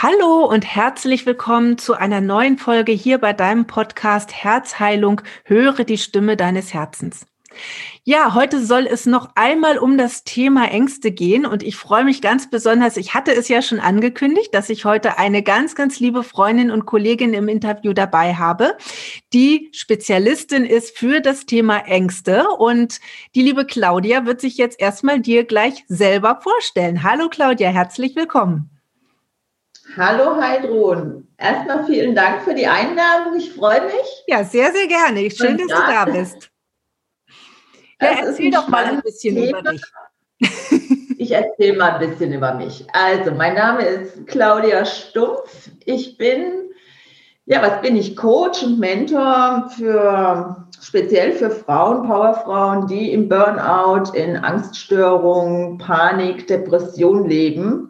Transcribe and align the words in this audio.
Hallo 0.00 0.44
und 0.44 0.64
herzlich 0.64 1.26
willkommen 1.26 1.76
zu 1.76 1.94
einer 1.94 2.20
neuen 2.20 2.56
Folge 2.56 2.92
hier 2.92 3.18
bei 3.18 3.32
deinem 3.32 3.66
Podcast 3.66 4.32
Herzheilung. 4.32 5.22
Höre 5.42 5.82
die 5.82 5.98
Stimme 5.98 6.36
deines 6.36 6.72
Herzens. 6.72 7.26
Ja, 8.04 8.32
heute 8.32 8.64
soll 8.64 8.86
es 8.86 9.06
noch 9.06 9.30
einmal 9.34 9.76
um 9.76 9.98
das 9.98 10.22
Thema 10.22 10.70
Ängste 10.70 11.10
gehen 11.10 11.44
und 11.44 11.64
ich 11.64 11.74
freue 11.74 12.04
mich 12.04 12.22
ganz 12.22 12.48
besonders. 12.48 12.96
Ich 12.96 13.14
hatte 13.14 13.34
es 13.34 13.48
ja 13.48 13.60
schon 13.60 13.80
angekündigt, 13.80 14.54
dass 14.54 14.70
ich 14.70 14.84
heute 14.84 15.18
eine 15.18 15.42
ganz, 15.42 15.74
ganz 15.74 15.98
liebe 15.98 16.22
Freundin 16.22 16.70
und 16.70 16.86
Kollegin 16.86 17.34
im 17.34 17.48
Interview 17.48 17.92
dabei 17.92 18.34
habe, 18.36 18.76
die 19.32 19.68
Spezialistin 19.72 20.64
ist 20.64 20.96
für 20.96 21.20
das 21.20 21.44
Thema 21.44 21.78
Ängste 21.88 22.48
und 22.50 23.00
die 23.34 23.42
liebe 23.42 23.66
Claudia 23.66 24.26
wird 24.26 24.40
sich 24.40 24.58
jetzt 24.58 24.80
erstmal 24.80 25.18
dir 25.18 25.42
gleich 25.42 25.84
selber 25.88 26.38
vorstellen. 26.40 27.02
Hallo 27.02 27.28
Claudia, 27.28 27.70
herzlich 27.70 28.14
willkommen. 28.14 28.77
Hallo 29.98 30.40
Heidrun. 30.40 31.26
Erstmal 31.38 31.84
vielen 31.84 32.14
Dank 32.14 32.42
für 32.42 32.54
die 32.54 32.68
Einladung. 32.68 33.34
Ich 33.36 33.52
freue 33.52 33.84
mich. 33.84 34.24
Ja, 34.28 34.44
sehr, 34.44 34.70
sehr 34.70 34.86
gerne. 34.86 35.28
Schön, 35.28 35.58
dass 35.58 35.66
du 35.66 35.74
da 35.74 36.04
bist. 36.04 36.50
Ja, 38.00 38.10
erzähl 38.24 38.52
doch 38.52 38.68
mal 38.68 38.84
ein 38.84 39.00
bisschen 39.00 39.34
Thema. 39.34 39.58
über 39.58 39.72
dich. 39.72 39.82
Ich 41.18 41.32
erzähle 41.32 41.76
mal 41.76 41.94
ein 41.94 42.08
bisschen 42.08 42.32
über 42.32 42.54
mich. 42.54 42.86
Also, 42.92 43.32
mein 43.32 43.56
Name 43.56 43.82
ist 43.82 44.24
Claudia 44.28 44.84
Stumpf. 44.84 45.68
Ich 45.84 46.16
bin, 46.16 46.70
ja, 47.46 47.60
was 47.60 47.80
bin 47.80 47.96
ich? 47.96 48.14
Coach 48.14 48.62
und 48.62 48.78
Mentor 48.78 49.68
für, 49.76 50.68
speziell 50.80 51.32
für 51.32 51.50
Frauen, 51.50 52.06
Powerfrauen, 52.06 52.86
die 52.86 53.12
im 53.12 53.28
Burnout, 53.28 54.12
in 54.16 54.36
Angststörungen, 54.36 55.78
Panik, 55.78 56.46
Depression 56.46 57.28
leben. 57.28 57.87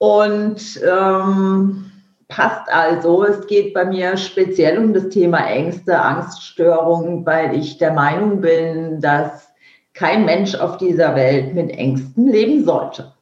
Und 0.00 0.80
ähm, 0.82 1.92
passt 2.28 2.72
also. 2.72 3.24
Es 3.24 3.46
geht 3.46 3.74
bei 3.74 3.84
mir 3.84 4.16
speziell 4.16 4.78
um 4.78 4.94
das 4.94 5.10
Thema 5.10 5.46
Ängste, 5.46 6.00
Angststörungen, 6.00 7.26
weil 7.26 7.54
ich 7.54 7.76
der 7.76 7.92
Meinung 7.92 8.40
bin, 8.40 9.00
dass 9.02 9.52
kein 9.92 10.24
Mensch 10.24 10.54
auf 10.54 10.78
dieser 10.78 11.14
Welt 11.16 11.54
mit 11.54 11.70
Ängsten 11.70 12.28
leben 12.28 12.64
sollte. 12.64 13.12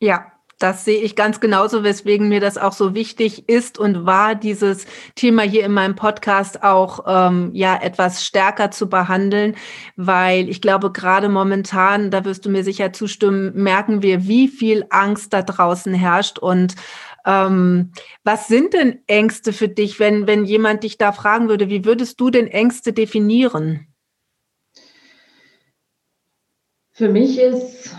Ja, 0.00 0.24
das 0.58 0.84
sehe 0.84 1.00
ich 1.00 1.16
ganz 1.16 1.40
genauso, 1.40 1.84
weswegen 1.84 2.28
mir 2.28 2.40
das 2.40 2.58
auch 2.58 2.72
so 2.72 2.94
wichtig 2.94 3.48
ist 3.48 3.78
und 3.78 4.06
war, 4.06 4.34
dieses 4.34 4.86
Thema 5.14 5.42
hier 5.42 5.64
in 5.64 5.72
meinem 5.72 5.94
Podcast 5.96 6.62
auch 6.62 7.04
ähm, 7.06 7.50
ja 7.54 7.80
etwas 7.80 8.24
stärker 8.24 8.70
zu 8.70 8.88
behandeln, 8.88 9.56
weil 9.96 10.48
ich 10.48 10.60
glaube, 10.60 10.92
gerade 10.92 11.28
momentan, 11.28 12.10
da 12.10 12.24
wirst 12.24 12.46
du 12.46 12.50
mir 12.50 12.64
sicher 12.64 12.92
zustimmen, 12.92 13.52
merken 13.54 14.02
wir, 14.02 14.26
wie 14.26 14.48
viel 14.48 14.86
Angst 14.90 15.32
da 15.32 15.42
draußen 15.42 15.94
herrscht 15.94 16.38
und 16.38 16.74
ähm, 17.26 17.92
was 18.22 18.48
sind 18.48 18.74
denn 18.74 19.00
Ängste 19.06 19.52
für 19.52 19.68
dich, 19.68 19.98
wenn, 19.98 20.26
wenn 20.26 20.44
jemand 20.44 20.84
dich 20.84 20.98
da 20.98 21.12
fragen 21.12 21.48
würde, 21.48 21.68
wie 21.68 21.84
würdest 21.84 22.20
du 22.20 22.30
denn 22.30 22.46
Ängste 22.46 22.92
definieren? 22.92 23.88
Für 26.92 27.08
mich 27.08 27.38
ist, 27.38 27.96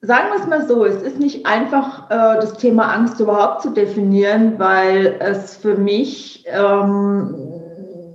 sagen 0.00 0.28
wir 0.30 0.40
es 0.40 0.46
mal 0.46 0.66
so, 0.66 0.84
es 0.84 1.02
ist 1.02 1.18
nicht 1.18 1.46
einfach, 1.46 2.10
äh, 2.10 2.40
das 2.40 2.54
Thema 2.54 2.92
Angst 2.92 3.20
überhaupt 3.20 3.62
zu 3.62 3.70
definieren, 3.70 4.58
weil 4.58 5.16
es 5.20 5.56
für 5.56 5.76
mich, 5.76 6.44
ähm, 6.46 7.34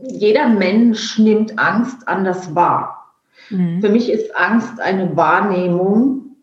jeder 0.03 0.47
Mensch 0.47 1.19
nimmt 1.19 1.59
Angst 1.59 2.07
anders 2.07 2.55
wahr. 2.55 3.13
Mhm. 3.49 3.81
Für 3.81 3.89
mich 3.89 4.09
ist 4.09 4.35
Angst 4.35 4.79
eine 4.79 5.15
Wahrnehmung, 5.15 6.37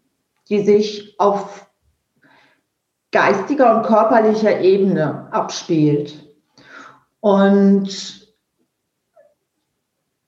die 0.49 0.63
sich 0.63 1.15
auf 1.19 1.67
geistiger 3.13 3.77
und 3.77 3.87
körperlicher 3.87 4.61
Ebene 4.61 5.29
abspielt. 5.31 6.27
Und 7.21 8.29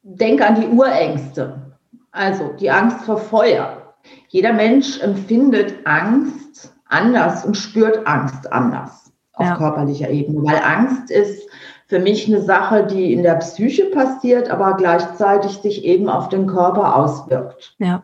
denk 0.03 0.43
an 0.43 0.61
die 0.61 0.69
Urängste, 0.69 1.77
also 2.11 2.53
die 2.59 2.71
Angst 2.71 3.05
vor 3.05 3.19
Feuer. 3.19 3.92
Jeder 4.29 4.53
Mensch 4.53 5.01
empfindet 5.01 5.75
Angst 5.85 6.75
anders 6.87 7.45
und 7.45 7.57
spürt 7.57 8.07
Angst 8.07 8.53
anders 8.53 9.13
auf 9.35 9.47
ja. 9.47 9.57
körperlicher 9.57 10.11
Ebene, 10.11 10.43
weil 10.43 10.61
Angst 10.63 11.11
ist 11.11 11.49
für 11.87 11.99
mich 11.99 12.27
eine 12.27 12.43
Sache, 12.43 12.87
die 12.87 13.13
in 13.13 13.23
der 13.23 13.35
Psyche 13.37 13.87
passiert, 13.87 14.51
aber 14.51 14.77
gleichzeitig 14.77 15.59
sich 15.59 15.85
eben 15.85 16.09
auf 16.09 16.29
den 16.29 16.47
Körper 16.47 16.97
auswirkt. 16.97 17.75
Ja. 17.79 18.03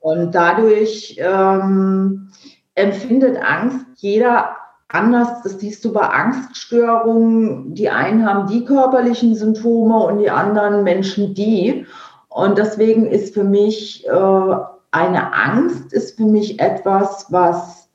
Und 0.00 0.34
dadurch 0.34 1.16
ähm, 1.18 2.30
empfindet 2.74 3.36
Angst 3.42 3.86
jeder 3.96 4.56
anders. 4.88 5.42
Das 5.42 5.58
siehst 5.58 5.84
du 5.84 5.92
bei 5.92 6.02
Angststörungen. 6.02 7.74
Die 7.74 7.90
einen 7.90 8.24
haben 8.26 8.48
die 8.48 8.64
körperlichen 8.64 9.34
Symptome 9.34 9.98
und 9.98 10.18
die 10.18 10.30
anderen 10.30 10.84
Menschen 10.84 11.34
die. 11.34 11.86
Und 12.28 12.58
deswegen 12.58 13.06
ist 13.06 13.34
für 13.34 13.44
mich 13.44 14.06
äh, 14.06 14.56
eine 14.90 15.32
Angst 15.34 15.92
ist 15.92 16.16
für 16.16 16.24
mich 16.24 16.60
etwas, 16.60 17.26
was, 17.30 17.88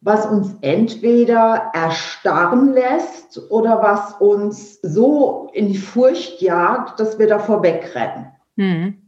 was 0.00 0.26
uns 0.26 0.56
entweder 0.60 1.70
erstarren 1.72 2.72
lässt 2.72 3.50
oder 3.50 3.82
was 3.82 4.14
uns 4.20 4.80
so 4.82 5.50
in 5.52 5.68
die 5.68 5.78
Furcht 5.78 6.40
jagt, 6.40 7.00
dass 7.00 7.18
wir 7.18 7.26
davor 7.26 7.62
wegrennen. 7.62 8.32
Mhm 8.56 9.04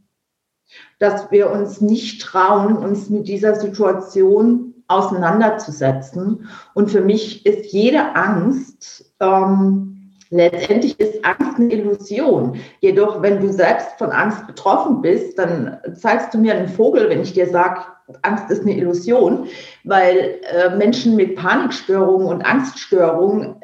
dass 0.99 1.31
wir 1.31 1.51
uns 1.51 1.81
nicht 1.81 2.21
trauen, 2.21 2.77
uns 2.77 3.09
mit 3.09 3.27
dieser 3.27 3.55
Situation 3.55 4.73
auseinanderzusetzen. 4.87 6.47
Und 6.73 6.91
für 6.91 7.01
mich 7.01 7.45
ist 7.45 7.71
jede 7.71 8.15
Angst, 8.15 9.13
ähm, 9.19 9.96
letztendlich 10.29 10.99
ist 10.99 11.23
Angst 11.23 11.57
eine 11.57 11.73
Illusion. 11.73 12.59
Jedoch, 12.81 13.21
wenn 13.21 13.39
du 13.39 13.51
selbst 13.51 13.89
von 13.97 14.11
Angst 14.11 14.45
betroffen 14.47 15.01
bist, 15.01 15.37
dann 15.39 15.77
zeigst 15.95 16.33
du 16.33 16.37
mir 16.37 16.55
einen 16.55 16.69
Vogel, 16.69 17.09
wenn 17.09 17.21
ich 17.21 17.33
dir 17.33 17.47
sage, 17.47 17.81
Angst 18.21 18.49
ist 18.49 18.61
eine 18.61 18.77
Illusion, 18.77 19.47
weil 19.83 20.39
äh, 20.43 20.75
Menschen 20.75 21.15
mit 21.15 21.35
Panikstörungen 21.35 22.27
und 22.27 22.41
Angststörungen, 22.41 23.61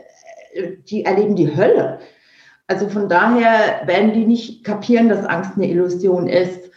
äh, 0.54 0.72
die 0.90 1.06
erleben 1.06 1.36
die 1.36 1.56
Hölle. 1.56 2.00
Also 2.68 2.90
von 2.90 3.10
daher 3.10 3.82
werden 3.86 4.14
die 4.14 4.26
nicht 4.26 4.64
kapieren, 4.64 5.10
dass 5.10 5.26
Angst 5.26 5.52
eine 5.56 5.70
Illusion 5.70 6.28
ist. 6.28 6.72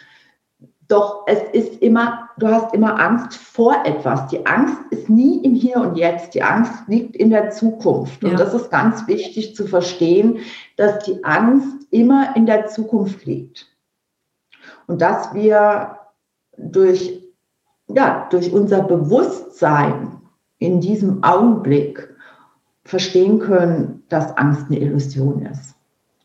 Doch 0.89 1.25
es 1.27 1.43
ist 1.53 1.83
immer, 1.83 2.29
du 2.39 2.47
hast 2.47 2.73
immer 2.73 3.01
Angst 3.01 3.37
vor 3.37 3.85
etwas. 3.85 4.29
Die 4.29 4.47
Angst 4.47 4.79
ist 4.91 5.09
nie 5.09 5.45
im 5.45 5.55
Hier 5.55 5.79
und 5.79 5.97
Jetzt. 5.97 6.35
Die 6.35 6.43
Angst 6.43 6.73
liegt 6.87 7.17
in 7.17 7.31
der 7.31 7.51
Zukunft. 7.51 8.23
Und 8.23 8.33
ja. 8.33 8.37
das 8.37 8.55
ist 8.55 8.71
ganz 8.71 9.07
wichtig 9.09 9.57
zu 9.57 9.67
verstehen, 9.67 10.39
dass 10.77 11.05
die 11.05 11.25
Angst 11.25 11.87
immer 11.91 12.37
in 12.37 12.47
der 12.47 12.67
Zukunft 12.67 13.25
liegt. 13.27 13.67
Und 14.87 15.03
dass 15.03 15.35
wir 15.35 15.99
durch, 16.57 17.23
ja, 17.89 18.29
durch 18.31 18.53
unser 18.53 18.83
Bewusstsein 18.83 20.21
in 20.59 20.81
diesem 20.81 21.25
Augenblick 21.25 22.15
verstehen 22.85 23.41
können, 23.41 24.05
dass 24.09 24.37
Angst 24.37 24.67
eine 24.69 24.79
Illusion 24.79 25.43
ist. 25.43 25.75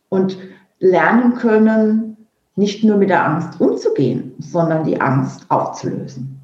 Und 0.10 0.38
lernen 0.78 1.36
können, 1.36 2.11
nicht 2.56 2.84
nur 2.84 2.97
mit 2.97 3.09
der 3.09 3.25
Angst 3.25 3.59
umzugehen, 3.59 4.34
sondern 4.39 4.84
die 4.84 5.00
Angst 5.00 5.50
aufzulösen. 5.50 6.39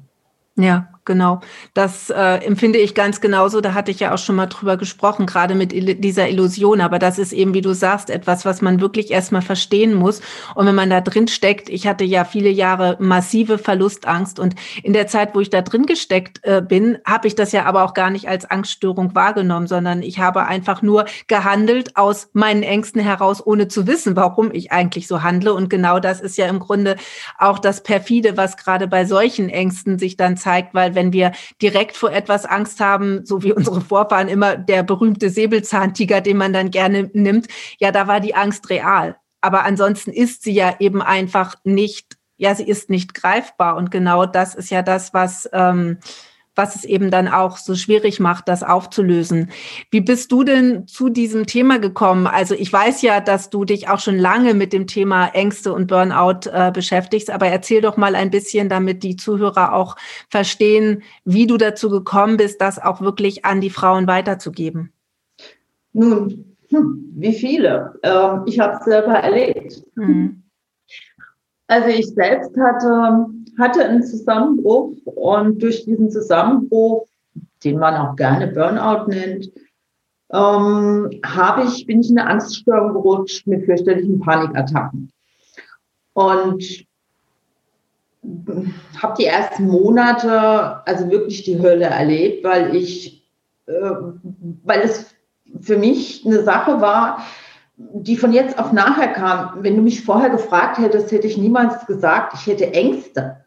Ja, 0.56 0.87
genau. 1.08 1.40
Das 1.74 2.10
äh, 2.10 2.36
empfinde 2.44 2.78
ich 2.78 2.94
ganz 2.94 3.20
genauso. 3.20 3.60
Da 3.60 3.74
hatte 3.74 3.90
ich 3.90 3.98
ja 3.98 4.14
auch 4.14 4.18
schon 4.18 4.36
mal 4.36 4.46
drüber 4.46 4.76
gesprochen, 4.76 5.26
gerade 5.26 5.56
mit 5.56 5.72
dieser 5.72 6.28
Illusion. 6.28 6.80
Aber 6.80 7.00
das 7.00 7.18
ist 7.18 7.32
eben, 7.32 7.54
wie 7.54 7.62
du 7.62 7.74
sagst, 7.74 8.10
etwas, 8.10 8.44
was 8.44 8.62
man 8.62 8.80
wirklich 8.80 9.10
erstmal 9.10 9.42
verstehen 9.42 9.94
muss. 9.94 10.20
Und 10.54 10.66
wenn 10.66 10.76
man 10.76 10.90
da 10.90 11.00
drin 11.00 11.26
steckt, 11.26 11.68
ich 11.68 11.88
hatte 11.88 12.04
ja 12.04 12.24
viele 12.24 12.50
Jahre 12.50 12.96
massive 13.00 13.58
Verlustangst 13.58 14.38
und 14.38 14.54
in 14.84 14.92
der 14.92 15.08
Zeit, 15.08 15.34
wo 15.34 15.40
ich 15.40 15.50
da 15.50 15.62
drin 15.62 15.86
gesteckt 15.86 16.40
äh, 16.44 16.60
bin, 16.60 16.98
habe 17.04 17.26
ich 17.26 17.34
das 17.34 17.50
ja 17.52 17.64
aber 17.64 17.84
auch 17.84 17.94
gar 17.94 18.10
nicht 18.10 18.28
als 18.28 18.48
Angststörung 18.48 19.14
wahrgenommen, 19.14 19.66
sondern 19.66 20.02
ich 20.02 20.18
habe 20.18 20.46
einfach 20.46 20.82
nur 20.82 21.06
gehandelt 21.26 21.96
aus 21.96 22.28
meinen 22.34 22.62
Ängsten 22.62 23.00
heraus, 23.00 23.44
ohne 23.44 23.68
zu 23.68 23.86
wissen, 23.86 24.14
warum 24.14 24.52
ich 24.52 24.70
eigentlich 24.72 25.08
so 25.08 25.22
handle. 25.22 25.54
Und 25.54 25.70
genau 25.70 26.00
das 26.00 26.20
ist 26.20 26.36
ja 26.36 26.46
im 26.46 26.58
Grunde 26.58 26.96
auch 27.38 27.58
das 27.58 27.82
perfide, 27.82 28.36
was 28.36 28.58
gerade 28.58 28.86
bei 28.86 29.06
solchen 29.06 29.48
Ängsten 29.48 29.98
sich 29.98 30.18
dann 30.18 30.36
zeigt, 30.36 30.74
weil 30.74 30.94
wenn 30.98 31.12
wir 31.12 31.30
direkt 31.62 31.96
vor 31.96 32.10
etwas 32.10 32.44
Angst 32.44 32.80
haben, 32.80 33.24
so 33.24 33.44
wie 33.44 33.52
unsere 33.52 33.80
Vorfahren 33.80 34.26
immer 34.26 34.56
der 34.56 34.82
berühmte 34.82 35.30
Säbelzahntiger, 35.30 36.20
den 36.20 36.36
man 36.36 36.52
dann 36.52 36.72
gerne 36.72 37.08
nimmt, 37.12 37.46
ja, 37.78 37.92
da 37.92 38.08
war 38.08 38.18
die 38.18 38.34
Angst 38.34 38.68
real. 38.68 39.16
Aber 39.40 39.64
ansonsten 39.64 40.10
ist 40.10 40.42
sie 40.42 40.52
ja 40.52 40.74
eben 40.80 41.00
einfach 41.00 41.54
nicht, 41.62 42.16
ja, 42.36 42.52
sie 42.56 42.64
ist 42.64 42.90
nicht 42.90 43.14
greifbar. 43.14 43.76
Und 43.76 43.92
genau 43.92 44.26
das 44.26 44.56
ist 44.56 44.70
ja 44.70 44.82
das, 44.82 45.14
was, 45.14 45.48
ähm, 45.52 45.98
was 46.58 46.74
es 46.74 46.84
eben 46.84 47.10
dann 47.10 47.28
auch 47.28 47.56
so 47.56 47.74
schwierig 47.74 48.20
macht, 48.20 48.48
das 48.48 48.62
aufzulösen. 48.62 49.50
Wie 49.90 50.00
bist 50.00 50.32
du 50.32 50.44
denn 50.44 50.86
zu 50.86 51.08
diesem 51.08 51.46
Thema 51.46 51.78
gekommen? 51.78 52.26
Also 52.26 52.54
ich 52.54 52.70
weiß 52.70 53.00
ja, 53.02 53.20
dass 53.20 53.48
du 53.48 53.64
dich 53.64 53.88
auch 53.88 54.00
schon 54.00 54.18
lange 54.18 54.52
mit 54.52 54.72
dem 54.72 54.86
Thema 54.86 55.28
Ängste 55.28 55.72
und 55.72 55.86
Burnout 55.86 56.50
äh, 56.52 56.70
beschäftigst, 56.72 57.30
aber 57.30 57.46
erzähl 57.46 57.80
doch 57.80 57.96
mal 57.96 58.14
ein 58.14 58.30
bisschen, 58.30 58.68
damit 58.68 59.02
die 59.02 59.16
Zuhörer 59.16 59.72
auch 59.72 59.96
verstehen, 60.28 61.02
wie 61.24 61.46
du 61.46 61.56
dazu 61.56 61.88
gekommen 61.88 62.36
bist, 62.36 62.60
das 62.60 62.78
auch 62.78 63.00
wirklich 63.00 63.44
an 63.44 63.60
die 63.60 63.70
Frauen 63.70 64.06
weiterzugeben. 64.06 64.92
Nun, 65.92 66.56
hm, 66.70 67.12
wie 67.14 67.32
viele? 67.32 67.94
Ähm, 68.02 68.42
ich 68.46 68.58
habe 68.58 68.74
es 68.74 68.84
selber 68.84 69.14
erlebt. 69.14 69.82
Mhm. 69.94 70.42
Also 71.68 71.88
ich 71.88 72.08
selbst 72.08 72.56
hatte, 72.56 73.26
hatte 73.58 73.84
einen 73.84 74.02
Zusammenbruch 74.02 74.92
und 75.04 75.62
durch 75.62 75.84
diesen 75.84 76.10
Zusammenbruch, 76.10 77.06
den 77.64 77.78
man 77.78 77.94
auch 77.94 78.16
gerne 78.16 78.48
Burnout 78.48 79.08
nennt, 79.08 79.50
ähm, 80.32 81.10
habe 81.24 81.64
ich, 81.64 81.86
bin 81.86 82.00
ich 82.00 82.10
in 82.10 82.18
eine 82.18 82.30
Angststörung 82.30 82.92
gerutscht 82.92 83.46
mit 83.46 83.64
fürchterlichen 83.64 84.20
Panikattacken. 84.20 85.10
Und 86.12 86.86
habe 89.00 89.14
die 89.18 89.24
ersten 89.24 89.66
Monate 89.68 90.86
also 90.86 91.10
wirklich 91.10 91.44
die 91.44 91.60
Hölle 91.60 91.86
erlebt, 91.86 92.44
weil 92.44 92.74
ich, 92.76 93.26
äh, 93.66 93.72
weil 94.64 94.80
es 94.80 95.14
für 95.60 95.78
mich 95.78 96.26
eine 96.26 96.42
Sache 96.42 96.80
war, 96.80 97.24
die 97.76 98.16
von 98.16 98.32
jetzt 98.32 98.58
auf 98.58 98.72
nachher 98.72 99.12
kam. 99.12 99.62
Wenn 99.62 99.76
du 99.76 99.82
mich 99.82 100.04
vorher 100.04 100.30
gefragt 100.30 100.78
hättest, 100.78 101.12
hätte 101.12 101.28
ich 101.28 101.38
niemals 101.38 101.86
gesagt, 101.86 102.34
ich 102.34 102.46
hätte 102.46 102.72
Ängste. 102.74 103.44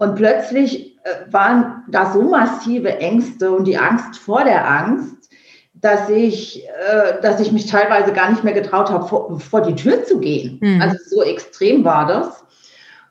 Und 0.00 0.14
plötzlich 0.14 0.96
äh, 1.04 1.30
waren 1.30 1.84
da 1.88 2.10
so 2.10 2.22
massive 2.22 2.98
Ängste 3.00 3.52
und 3.52 3.66
die 3.66 3.76
Angst 3.76 4.18
vor 4.18 4.44
der 4.44 4.66
Angst, 4.66 5.28
dass 5.74 6.08
ich, 6.08 6.66
äh, 6.66 7.20
dass 7.20 7.38
ich 7.38 7.52
mich 7.52 7.66
teilweise 7.66 8.14
gar 8.14 8.30
nicht 8.30 8.42
mehr 8.42 8.54
getraut 8.54 8.88
habe, 8.88 9.06
vor, 9.06 9.38
vor 9.38 9.60
die 9.60 9.74
Tür 9.74 10.02
zu 10.04 10.18
gehen. 10.18 10.58
Mhm. 10.62 10.80
Also 10.80 10.96
so 11.06 11.22
extrem 11.22 11.84
war 11.84 12.06
das. 12.06 12.42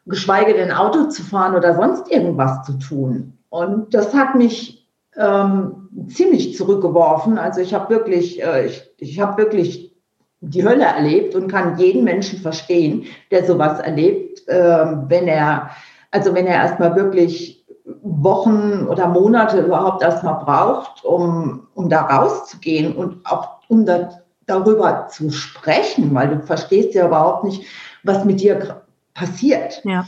Geschweige 0.07 0.55
denn 0.55 0.71
Auto 0.71 1.09
zu 1.09 1.21
fahren 1.21 1.55
oder 1.55 1.75
sonst 1.75 2.09
irgendwas 2.11 2.65
zu 2.65 2.73
tun. 2.79 3.37
Und 3.49 3.93
das 3.93 4.15
hat 4.15 4.33
mich 4.33 4.89
ähm, 5.15 5.89
ziemlich 6.07 6.57
zurückgeworfen. 6.57 7.37
Also 7.37 7.61
ich 7.61 7.75
habe 7.75 7.93
wirklich, 7.93 8.41
äh, 8.41 8.65
ich, 8.65 8.81
ich 8.97 9.19
habe 9.19 9.37
wirklich 9.43 9.95
die 10.41 10.65
Hölle 10.65 10.85
erlebt 10.85 11.35
und 11.35 11.51
kann 11.51 11.77
jeden 11.77 12.03
Menschen 12.03 12.39
verstehen, 12.39 13.05
der 13.29 13.45
sowas 13.45 13.79
erlebt, 13.79 14.47
äh, 14.47 14.85
wenn 15.07 15.27
er, 15.27 15.69
also 16.11 16.33
wenn 16.33 16.47
er 16.47 16.55
erstmal 16.55 16.95
wirklich 16.95 17.65
Wochen 18.01 18.87
oder 18.87 19.07
Monate 19.07 19.61
überhaupt 19.61 20.03
erstmal 20.03 20.43
braucht, 20.43 21.03
um, 21.03 21.67
um 21.73 21.89
da 21.89 22.01
rauszugehen 22.01 22.95
und 22.95 23.25
auch 23.25 23.59
um 23.67 23.85
da, 23.85 24.09
darüber 24.45 25.07
zu 25.07 25.29
sprechen, 25.31 26.13
weil 26.13 26.29
du 26.29 26.41
verstehst 26.41 26.93
ja 26.93 27.07
überhaupt 27.07 27.43
nicht, 27.43 27.65
was 28.03 28.25
mit 28.25 28.41
dir 28.41 28.83
passiert. 29.13 29.81
Ja. 29.83 30.05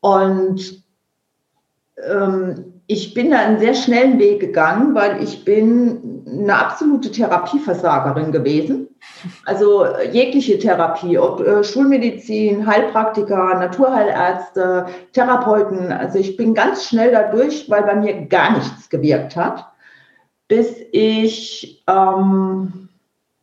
Und 0.00 0.82
ähm, 2.08 2.72
ich 2.86 3.14
bin 3.14 3.30
da 3.30 3.38
einen 3.38 3.58
sehr 3.58 3.74
schnellen 3.74 4.18
Weg 4.18 4.40
gegangen, 4.40 4.94
weil 4.94 5.22
ich 5.22 5.44
bin 5.44 6.24
eine 6.26 6.56
absolute 6.56 7.10
Therapieversagerin 7.10 8.32
gewesen. 8.32 8.88
Also 9.44 9.84
äh, 9.84 10.10
jegliche 10.10 10.58
Therapie, 10.58 11.18
ob 11.18 11.40
äh, 11.40 11.64
Schulmedizin, 11.64 12.66
Heilpraktiker, 12.66 13.54
Naturheilärzte, 13.54 14.86
Therapeuten. 15.12 15.92
Also 15.92 16.18
ich 16.18 16.36
bin 16.36 16.54
ganz 16.54 16.84
schnell 16.84 17.12
dadurch, 17.12 17.68
weil 17.68 17.82
bei 17.82 17.96
mir 17.96 18.26
gar 18.26 18.52
nichts 18.52 18.88
gewirkt 18.88 19.36
hat, 19.36 19.66
bis 20.48 20.76
ich 20.92 21.84
ähm, 21.88 22.88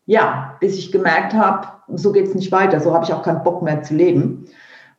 ja, 0.05 0.57
bis 0.59 0.77
ich 0.77 0.91
gemerkt 0.91 1.33
habe, 1.33 1.67
so 1.95 2.11
geht 2.11 2.27
es 2.27 2.35
nicht 2.35 2.51
weiter. 2.51 2.79
So 2.79 2.93
habe 2.93 3.05
ich 3.05 3.13
auch 3.13 3.23
keinen 3.23 3.43
Bock 3.43 3.61
mehr 3.61 3.83
zu 3.83 3.93
leben 3.93 4.47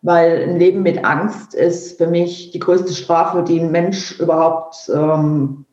weil 0.04 0.42
ein 0.42 0.58
Leben 0.58 0.82
mit 0.82 1.02
Angst 1.02 1.54
ist 1.54 1.96
für 1.96 2.06
mich 2.06 2.50
die 2.50 2.58
größte 2.58 2.92
Strafe, 2.92 3.42
die 3.42 3.58
ein 3.58 3.70
Mensch 3.70 4.20
überhaupt 4.20 4.90
ähm, 4.94 5.64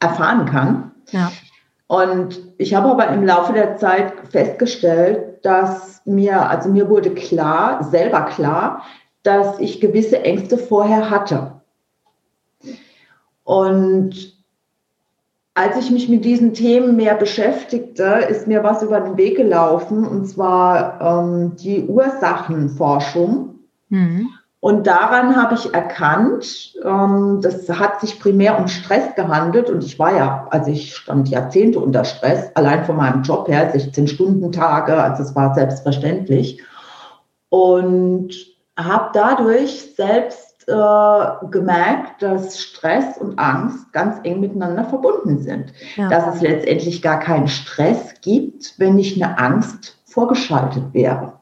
erfahren 0.00 0.46
kann. 0.46 0.92
Ja. 1.10 1.30
Und 1.88 2.52
ich 2.58 2.74
habe 2.74 2.88
aber 2.88 3.08
im 3.08 3.24
Laufe 3.24 3.52
der 3.52 3.76
Zeit 3.76 4.12
festgestellt, 4.30 5.44
dass 5.44 6.02
mir, 6.04 6.48
also 6.48 6.68
mir 6.68 6.88
wurde 6.88 7.10
klar, 7.10 7.84
selber 7.84 8.22
klar, 8.22 8.82
dass 9.22 9.58
ich 9.60 9.80
gewisse 9.80 10.22
Ängste 10.22 10.58
vorher 10.58 11.10
hatte. 11.10 11.60
Und 13.44 14.36
als 15.54 15.78
ich 15.78 15.90
mich 15.90 16.08
mit 16.08 16.24
diesen 16.24 16.52
Themen 16.52 16.96
mehr 16.96 17.14
beschäftigte, 17.14 18.04
ist 18.28 18.46
mir 18.46 18.62
was 18.62 18.82
über 18.82 19.00
den 19.00 19.16
Weg 19.16 19.36
gelaufen, 19.36 20.06
und 20.06 20.26
zwar 20.26 21.00
ähm, 21.00 21.56
die 21.56 21.84
Ursachenforschung. 21.84 23.60
Mhm. 23.88 24.28
Und 24.66 24.88
daran 24.88 25.36
habe 25.36 25.54
ich 25.54 25.72
erkannt, 25.72 26.74
ähm, 26.84 27.38
das 27.40 27.70
hat 27.70 28.00
sich 28.00 28.18
primär 28.18 28.58
um 28.58 28.66
Stress 28.66 29.14
gehandelt. 29.14 29.70
Und 29.70 29.84
ich 29.84 29.96
war 29.96 30.16
ja, 30.16 30.48
also 30.50 30.72
ich 30.72 30.96
stand 30.96 31.28
Jahrzehnte 31.28 31.78
unter 31.78 32.02
Stress, 32.02 32.50
allein 32.56 32.84
von 32.84 32.96
meinem 32.96 33.22
Job 33.22 33.46
her, 33.46 33.72
16-Stunden-Tage, 33.72 35.00
also 35.00 35.22
es 35.22 35.36
war 35.36 35.54
selbstverständlich. 35.54 36.60
Und 37.48 38.34
habe 38.76 39.10
dadurch 39.14 39.94
selbst 39.94 40.64
äh, 40.66 41.46
gemerkt, 41.48 42.20
dass 42.20 42.60
Stress 42.60 43.18
und 43.18 43.38
Angst 43.38 43.92
ganz 43.92 44.18
eng 44.24 44.40
miteinander 44.40 44.82
verbunden 44.82 45.38
sind. 45.38 45.72
Ja. 45.94 46.08
Dass 46.08 46.34
es 46.34 46.40
letztendlich 46.40 47.02
gar 47.02 47.20
keinen 47.20 47.46
Stress 47.46 48.14
gibt, 48.20 48.74
wenn 48.78 48.96
nicht 48.96 49.22
eine 49.22 49.38
Angst 49.38 49.96
vorgeschaltet 50.06 50.92
wäre. 50.92 51.34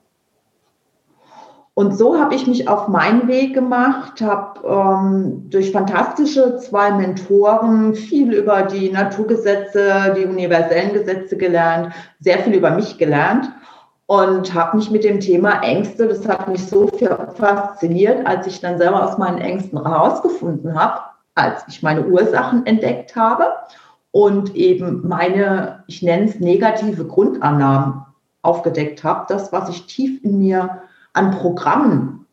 Und 1.77 1.99
so 1.99 2.17
habe 2.17 2.37
ich 2.37 2.47
mich 2.47 2.69
auf 2.69 2.87
meinen 2.87 3.27
Weg 3.27 3.53
gemacht, 3.53 4.21
habe 4.21 4.61
ähm, 4.65 5.51
durch 5.51 5.73
fantastische 5.73 6.57
zwei 6.59 6.93
Mentoren 6.93 7.97
viel 7.97 8.33
über 8.33 8.63
die 8.63 8.91
Naturgesetze, 8.93 10.15
die 10.17 10.25
universellen 10.25 10.93
Gesetze 10.93 11.37
gelernt, 11.37 11.93
sehr 12.21 12.39
viel 12.39 12.55
über 12.55 12.71
mich 12.71 12.97
gelernt 12.97 13.51
und 14.07 14.55
habe 14.55 14.77
mich 14.77 14.93
mit 14.93 15.03
dem 15.03 15.19
Thema 15.19 15.63
Ängste, 15.63 16.07
das 16.07 16.29
hat 16.29 16.47
mich 16.47 16.65
so 16.65 16.89
fasziniert, 17.35 18.25
als 18.25 18.47
ich 18.47 18.61
dann 18.61 18.79
selber 18.79 19.03
aus 19.03 19.19
meinen 19.19 19.39
Ängsten 19.39 19.83
herausgefunden 19.83 20.79
habe, 20.79 21.01
als 21.35 21.65
ich 21.67 21.83
meine 21.83 22.07
Ursachen 22.07 22.67
entdeckt 22.67 23.17
habe 23.17 23.53
und 24.13 24.55
eben 24.55 25.09
meine, 25.09 25.83
ich 25.89 26.03
nenne 26.03 26.27
es 26.27 26.39
negative 26.39 27.05
Grundannahmen 27.05 28.05
aufgedeckt 28.43 29.03
habe, 29.03 29.25
das, 29.29 29.53
was 29.53 29.69
ich 29.71 29.87
tief 29.87 30.23
in 30.23 30.39
mir 30.39 30.83
an 31.15 31.31
Programmen 31.31 32.27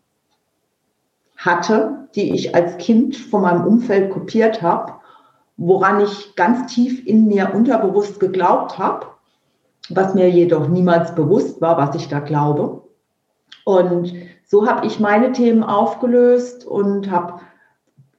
hatte, 1.38 2.10
die 2.13 2.36
ich 2.36 2.54
als 2.54 2.78
Kind 2.78 3.15
von 3.15 3.44
meinem 3.44 3.65
Umfeld 3.65 4.12
kopiert 4.12 4.62
habe, 4.62 4.94
woran 5.58 6.01
ich 6.01 6.36
ganz 6.36 6.74
tief 6.74 7.05
in 7.08 7.27
mir 7.27 7.55
unterbewusst 7.55 8.20
geglaubt 8.20 8.77
habe 8.77 9.08
was 9.89 10.13
mir 10.13 10.29
jedoch 10.29 10.67
niemals 10.67 11.15
bewusst 11.15 11.62
war, 11.62 11.77
was 11.77 11.96
ich 11.96 12.08
da 12.08 12.20
glaube. 12.20 12.84
Und 13.63 14.13
so 14.46 14.67
habe 14.67 14.86
ich 14.88 15.00
meine 15.00 15.32
Themen 15.32 15.63
aufgelöst 15.63 16.65
und 16.65 17.10
habe 17.12 17.41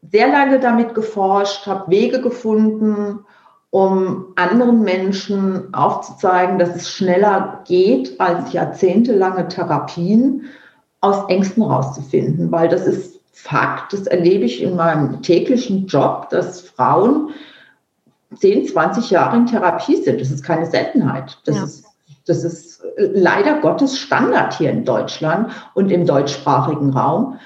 sehr 0.03 0.29
lange 0.29 0.61
damit 0.61 0.95
geforscht, 0.95 1.67
habe 1.67 1.91
Wege 1.91 2.21
gefunden, 2.21 3.25
um 3.73 4.27
anderen 4.37 4.83
Menschen 4.83 5.73
aufzuzeigen, 5.73 6.59
dass 6.59 6.77
es 6.77 6.91
schneller 6.91 7.63
geht 7.67 8.21
als 8.21 8.53
jahrzehntelange 8.53 9.49
Therapien 9.49 10.45
aus 11.01 11.27
Ängsten 11.29 11.63
rauszufinden, 11.63 12.53
weil 12.53 12.69
das 12.69 12.87
ist 12.87 13.21
Fakt, 13.33 13.95
das 13.95 14.07
erlebe 14.07 14.45
ich 14.45 14.63
in 14.63 14.77
meinem 14.77 15.23
täglichen 15.23 15.87
Job, 15.87 16.29
dass 16.29 16.61
Frauen 16.61 17.31
10, 18.37 18.69
20 18.69 19.11
Jahre 19.11 19.39
in 19.39 19.47
Therapie 19.47 19.97
sind. 19.97 20.21
Das 20.21 20.31
ist 20.31 20.45
keine 20.45 20.67
Seltenheit. 20.67 21.39
Das, 21.47 21.57
ja. 21.57 21.65
ist, 21.65 21.87
das 22.27 22.45
ist 22.45 22.83
leider 22.97 23.61
Gottes 23.61 23.99
Standard 23.99 24.53
hier 24.53 24.71
in 24.71 24.85
Deutschland 24.85 25.51
und 25.73 25.91
im 25.91 26.05
deutschsprachigen 26.05 26.91
Raum. 26.91 27.39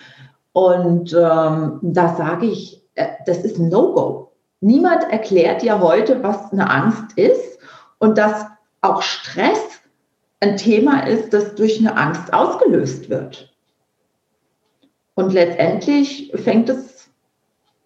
Und 0.53 1.13
ähm, 1.13 1.79
da 1.83 2.17
sage 2.17 2.47
ich, 2.47 2.83
äh, 2.97 3.07
das 3.27 3.39
ist 3.39 3.59
ein 3.59 3.69
No-Go. 3.69 4.26
Niemand 4.61 5.05
erklärt 5.11 5.63
dir 5.63 5.81
heute, 5.81 6.23
was 6.23 6.53
eine 6.53 6.71
Angst 6.71 7.17
ist 7.17 7.59
und 7.99 8.19
dass 8.19 8.47
auch 8.81 9.03
Stress 9.03 9.81
ein 10.41 10.57
Thema 10.57 11.07
ist, 11.07 11.33
das 11.33 11.55
durch 11.55 11.79
eine 11.79 11.97
Angst 11.97 12.33
ausgelöst 12.33 13.09
wird. 13.09 13.55
Und 15.15 15.33
letztendlich 15.33 16.33
fängt 16.35 16.69
es 16.69 17.11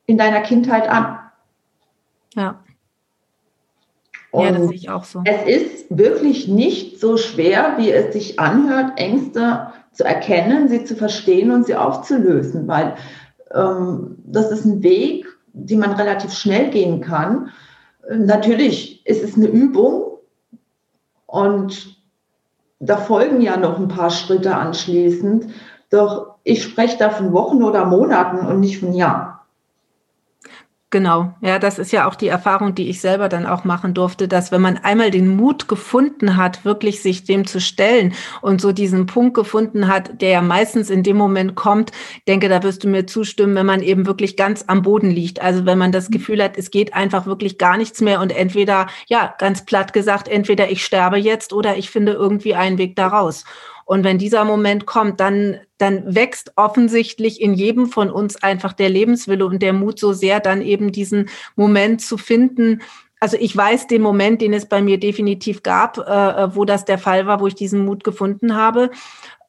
in 0.07 0.19
deiner 0.19 0.41
Kindheit 0.41 0.89
an. 0.89 1.19
Ja. 2.35 2.63
Und 4.33 4.45
ja, 4.45 4.53
das 4.53 4.67
sehe 4.69 4.77
ich 4.77 4.91
auch 4.91 5.05
so. 5.05 5.23
Es 5.25 5.47
ist 5.47 5.87
wirklich 5.91 6.49
nicht 6.49 7.01
so 7.01 7.17
schwer, 7.17 7.75
wie 7.79 7.91
es 7.91 8.13
sich 8.13 8.39
anhört, 8.39 8.99
Ängste 8.99 9.73
zu 9.93 10.05
erkennen, 10.05 10.69
sie 10.69 10.85
zu 10.85 10.95
verstehen 10.97 11.51
und 11.51 11.67
sie 11.67 11.75
aufzulösen, 11.75 12.69
weil 12.69 12.97
ähm, 13.53 14.19
das 14.25 14.51
ist 14.53 14.65
ein 14.65 14.83
Weg, 14.83 15.27
die 15.53 15.77
man 15.77 15.93
relativ 15.93 16.33
schnell 16.33 16.71
gehen 16.71 17.01
kann. 17.01 17.51
Natürlich 18.09 19.07
ist 19.07 19.23
es 19.23 19.37
eine 19.37 19.47
Übung 19.47 20.19
und 21.27 21.97
da 22.79 22.97
folgen 22.97 23.41
ja 23.41 23.57
noch 23.57 23.79
ein 23.79 23.89
paar 23.89 24.11
Schritte 24.11 24.55
anschließend. 24.57 25.47
Doch 25.91 26.37
ich 26.45 26.63
spreche 26.63 26.97
da 26.99 27.11
von 27.11 27.33
Wochen 27.33 27.63
oder 27.63 27.85
Monaten 27.85 28.47
und 28.47 28.61
nicht 28.61 28.79
von 28.79 28.93
Jahren. 28.93 29.30
Genau, 30.93 31.33
ja, 31.41 31.61
das 31.61 31.79
ist 31.79 31.93
ja 31.93 32.09
auch 32.09 32.17
die 32.17 32.27
Erfahrung, 32.27 32.75
die 32.75 32.89
ich 32.89 33.01
selber 33.01 33.29
dann 33.29 33.47
auch 33.47 33.63
machen 33.63 33.95
durfte, 33.95 34.27
dass 34.27 34.51
wenn 34.51 34.61
man 34.61 34.77
einmal 34.77 35.13
den 35.13 35.37
Mut 35.37 35.69
gefunden 35.69 36.37
hat, 36.37 36.65
wirklich 36.65 37.01
sich 37.01 37.23
dem 37.23 37.47
zu 37.47 37.61
stellen 37.61 38.13
und 38.41 38.61
so 38.61 38.73
diesen 38.73 39.07
Punkt 39.07 39.35
gefunden 39.35 39.87
hat, 39.87 40.21
der 40.21 40.31
ja 40.31 40.43
meistens 40.43 40.91
in 40.91 41.05
dem 41.05 41.17
Moment 41.17 41.55
kommt, 41.55 41.93
denke, 42.27 42.49
da 42.49 42.65
wirst 42.65 42.83
du 42.83 42.89
mir 42.89 43.07
zustimmen, 43.07 43.55
wenn 43.55 43.67
man 43.67 43.83
eben 43.83 44.05
wirklich 44.05 44.37
ganz 44.37 44.65
am 44.67 44.83
Boden 44.83 45.13
liegt. 45.13 45.41
Also 45.41 45.65
wenn 45.65 45.79
man 45.79 45.93
das 45.93 46.09
mhm. 46.09 46.15
Gefühl 46.15 46.43
hat, 46.43 46.59
es 46.59 46.73
geht 46.73 46.93
einfach 46.93 47.25
wirklich 47.25 47.57
gar 47.57 47.77
nichts 47.77 48.01
mehr 48.01 48.21
und 48.21 48.33
entweder, 48.33 48.89
ja, 49.07 49.33
ganz 49.39 49.65
platt 49.65 49.93
gesagt, 49.93 50.27
entweder 50.27 50.73
ich 50.73 50.85
sterbe 50.85 51.19
jetzt 51.19 51.53
oder 51.53 51.77
ich 51.77 51.89
finde 51.89 52.15
irgendwie 52.15 52.57
einen 52.57 52.79
Weg 52.79 52.97
da 52.97 53.07
raus. 53.07 53.45
Und 53.91 54.05
wenn 54.05 54.19
dieser 54.19 54.45
Moment 54.45 54.87
kommt, 54.87 55.19
dann, 55.19 55.59
dann 55.77 56.15
wächst 56.15 56.53
offensichtlich 56.55 57.41
in 57.41 57.55
jedem 57.55 57.89
von 57.89 58.09
uns 58.09 58.41
einfach 58.41 58.73
der 58.73 58.89
Lebenswille 58.89 59.45
und 59.45 59.61
der 59.63 59.73
Mut 59.73 59.99
so 59.99 60.13
sehr, 60.13 60.39
dann 60.39 60.63
eben 60.63 60.93
diesen 60.93 61.29
Moment 61.57 62.01
zu 62.01 62.17
finden. 62.17 62.83
Also 63.21 63.37
ich 63.39 63.55
weiß 63.55 63.87
den 63.87 64.01
Moment, 64.01 64.41
den 64.41 64.55
es 64.55 64.67
bei 64.67 64.81
mir 64.81 64.99
definitiv 64.99 65.63
gab, 65.63 65.99
äh, 65.99 66.57
wo 66.57 66.65
das 66.65 66.87
der 66.87 66.99
Fall 66.99 67.27
war, 67.27 67.41
wo 67.41 67.47
ich 67.47 67.55
diesen 67.55 67.85
Mut 67.85 68.03
gefunden 68.03 68.57
habe. 68.57 68.91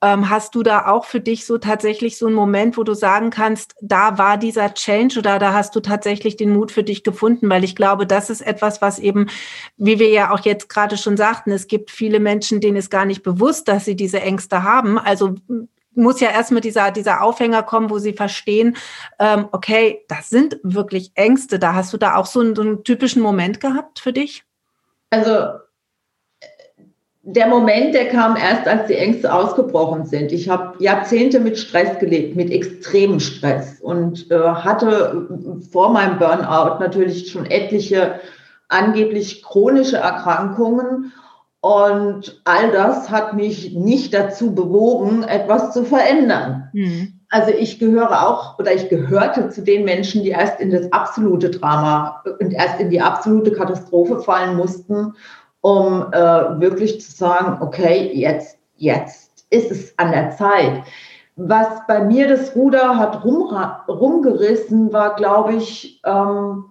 Ähm, 0.04 0.30
hast 0.30 0.56
du 0.56 0.64
da 0.64 0.88
auch 0.88 1.06
für 1.06 1.20
dich 1.20 1.46
so 1.46 1.60
tatsächlich 1.60 2.18
so 2.18 2.26
einen 2.26 2.36
Moment, 2.36 2.76
wo 2.76 2.84
du 2.84 2.96
sagen 2.96 3.30
kannst, 3.30 3.76
da 3.82 4.18
war 4.18 4.38
dieser 4.38 4.74
Change 4.74 5.20
oder 5.20 5.38
da 5.38 5.54
hast 5.54 5.76
du 5.76 5.80
tatsächlich 5.80 6.36
den 6.36 6.52
Mut 6.52 6.72
für 6.72 6.84
dich 6.84 7.04
gefunden? 7.04 7.50
Weil 7.50 7.64
ich 7.64 7.76
glaube, 7.76 8.08
das 8.08 8.30
ist 8.32 8.42
etwas, 8.42 8.82
was 8.82 8.98
eben, 8.98 9.28
wie 9.78 10.00
wir 10.00 10.10
ja 10.10 10.32
auch 10.32 10.40
jetzt 10.40 10.70
gerade 10.70 10.98
schon 10.98 11.18
sagten, 11.18 11.52
es 11.52 11.68
gibt 11.68 11.92
viele 11.92 12.20
Menschen, 12.20 12.62
denen 12.62 12.78
ist 12.78 12.90
gar 12.90 13.06
nicht 13.06 13.22
bewusst, 13.22 13.68
dass 13.68 13.86
sie 13.86 13.96
diese 13.96 14.22
Ängste 14.22 14.64
haben. 14.64 14.98
Also 14.98 15.36
muss 15.94 16.20
ja 16.20 16.30
erstmal 16.30 16.62
dieser, 16.62 16.92
dieser 16.92 17.22
Aufhänger 17.22 17.64
kommen, 17.64 17.90
wo 17.90 18.00
sie 18.00 18.14
verstehen, 18.14 18.78
ähm, 19.20 19.48
okay, 19.52 20.06
das 20.08 20.30
sind 20.30 20.60
wirklich 20.64 21.12
Ängste. 21.16 21.60
Da 21.60 21.74
hast 21.74 21.94
du 21.94 21.98
da 21.98 22.16
auch 22.16 22.26
so 22.26 22.40
einen, 22.40 22.56
so 22.56 22.62
einen 22.62 22.84
typischen 22.84 23.22
Moment 23.22 23.60
gehabt 23.60 24.00
für 24.00 24.14
dich? 24.14 24.44
Also 25.10 25.60
der 27.24 27.48
Moment, 27.48 27.94
der 27.94 28.10
kam 28.10 28.36
erst, 28.36 28.68
als 28.68 28.88
die 28.88 28.96
Ängste 28.96 29.32
ausgebrochen 29.32 30.06
sind. 30.06 30.32
Ich 30.32 30.50
habe 30.50 30.82
Jahrzehnte 30.84 31.40
mit 31.40 31.58
Stress 31.58 32.00
gelebt, 32.00 32.36
mit 32.36 32.52
extremem 32.52 33.20
Stress 33.20 33.80
und 33.80 34.32
äh, 34.32 34.40
hatte 34.40 35.28
vor 35.72 35.92
meinem 35.94 36.18
Burnout 36.18 36.80
natürlich 36.80 37.32
schon 37.32 37.46
etliche 37.46 38.20
angeblich 38.70 39.44
chronische 39.44 39.98
Erkrankungen. 39.98 41.14
Und 41.62 42.42
all 42.44 42.72
das 42.72 43.10
hat 43.10 43.34
mich 43.34 43.74
nicht 43.74 44.14
dazu 44.14 44.54
bewogen, 44.54 45.24
etwas 45.24 45.74
zu 45.74 45.84
verändern. 45.84 46.70
Mhm. 46.74 47.14
Also 47.30 47.52
ich 47.52 47.80
gehöre 47.80 48.28
auch 48.28 48.60
oder 48.60 48.74
ich 48.74 48.90
gehörte 48.90 49.50
zu 49.50 49.62
den 49.62 49.86
Menschen, 49.86 50.24
die 50.24 50.30
erst 50.30 50.60
in 50.60 50.72
das 50.72 50.92
absolute 50.92 51.50
Drama 51.50 52.24
und 52.40 52.52
erst 52.52 52.80
in 52.80 52.90
die 52.90 53.00
absolute 53.00 53.52
Katastrophe 53.52 54.20
fallen 54.20 54.58
mussten 54.58 55.14
um 55.62 56.12
äh, 56.12 56.60
wirklich 56.60 57.00
zu 57.02 57.12
sagen, 57.12 57.62
okay, 57.62 58.12
jetzt, 58.14 58.58
jetzt 58.78 59.46
ist 59.52 59.72
es 59.72 59.98
an 59.98 60.12
der 60.12 60.32
Zeit. 60.32 60.84
Was 61.36 61.68
bei 61.88 62.04
mir 62.04 62.28
das 62.28 62.56
Ruder 62.56 62.98
hat 62.98 63.24
rum, 63.24 63.56
rumgerissen, 63.88 64.92
war, 64.92 65.16
glaube 65.16 65.54
ich, 65.54 66.02
ähm, 66.04 66.66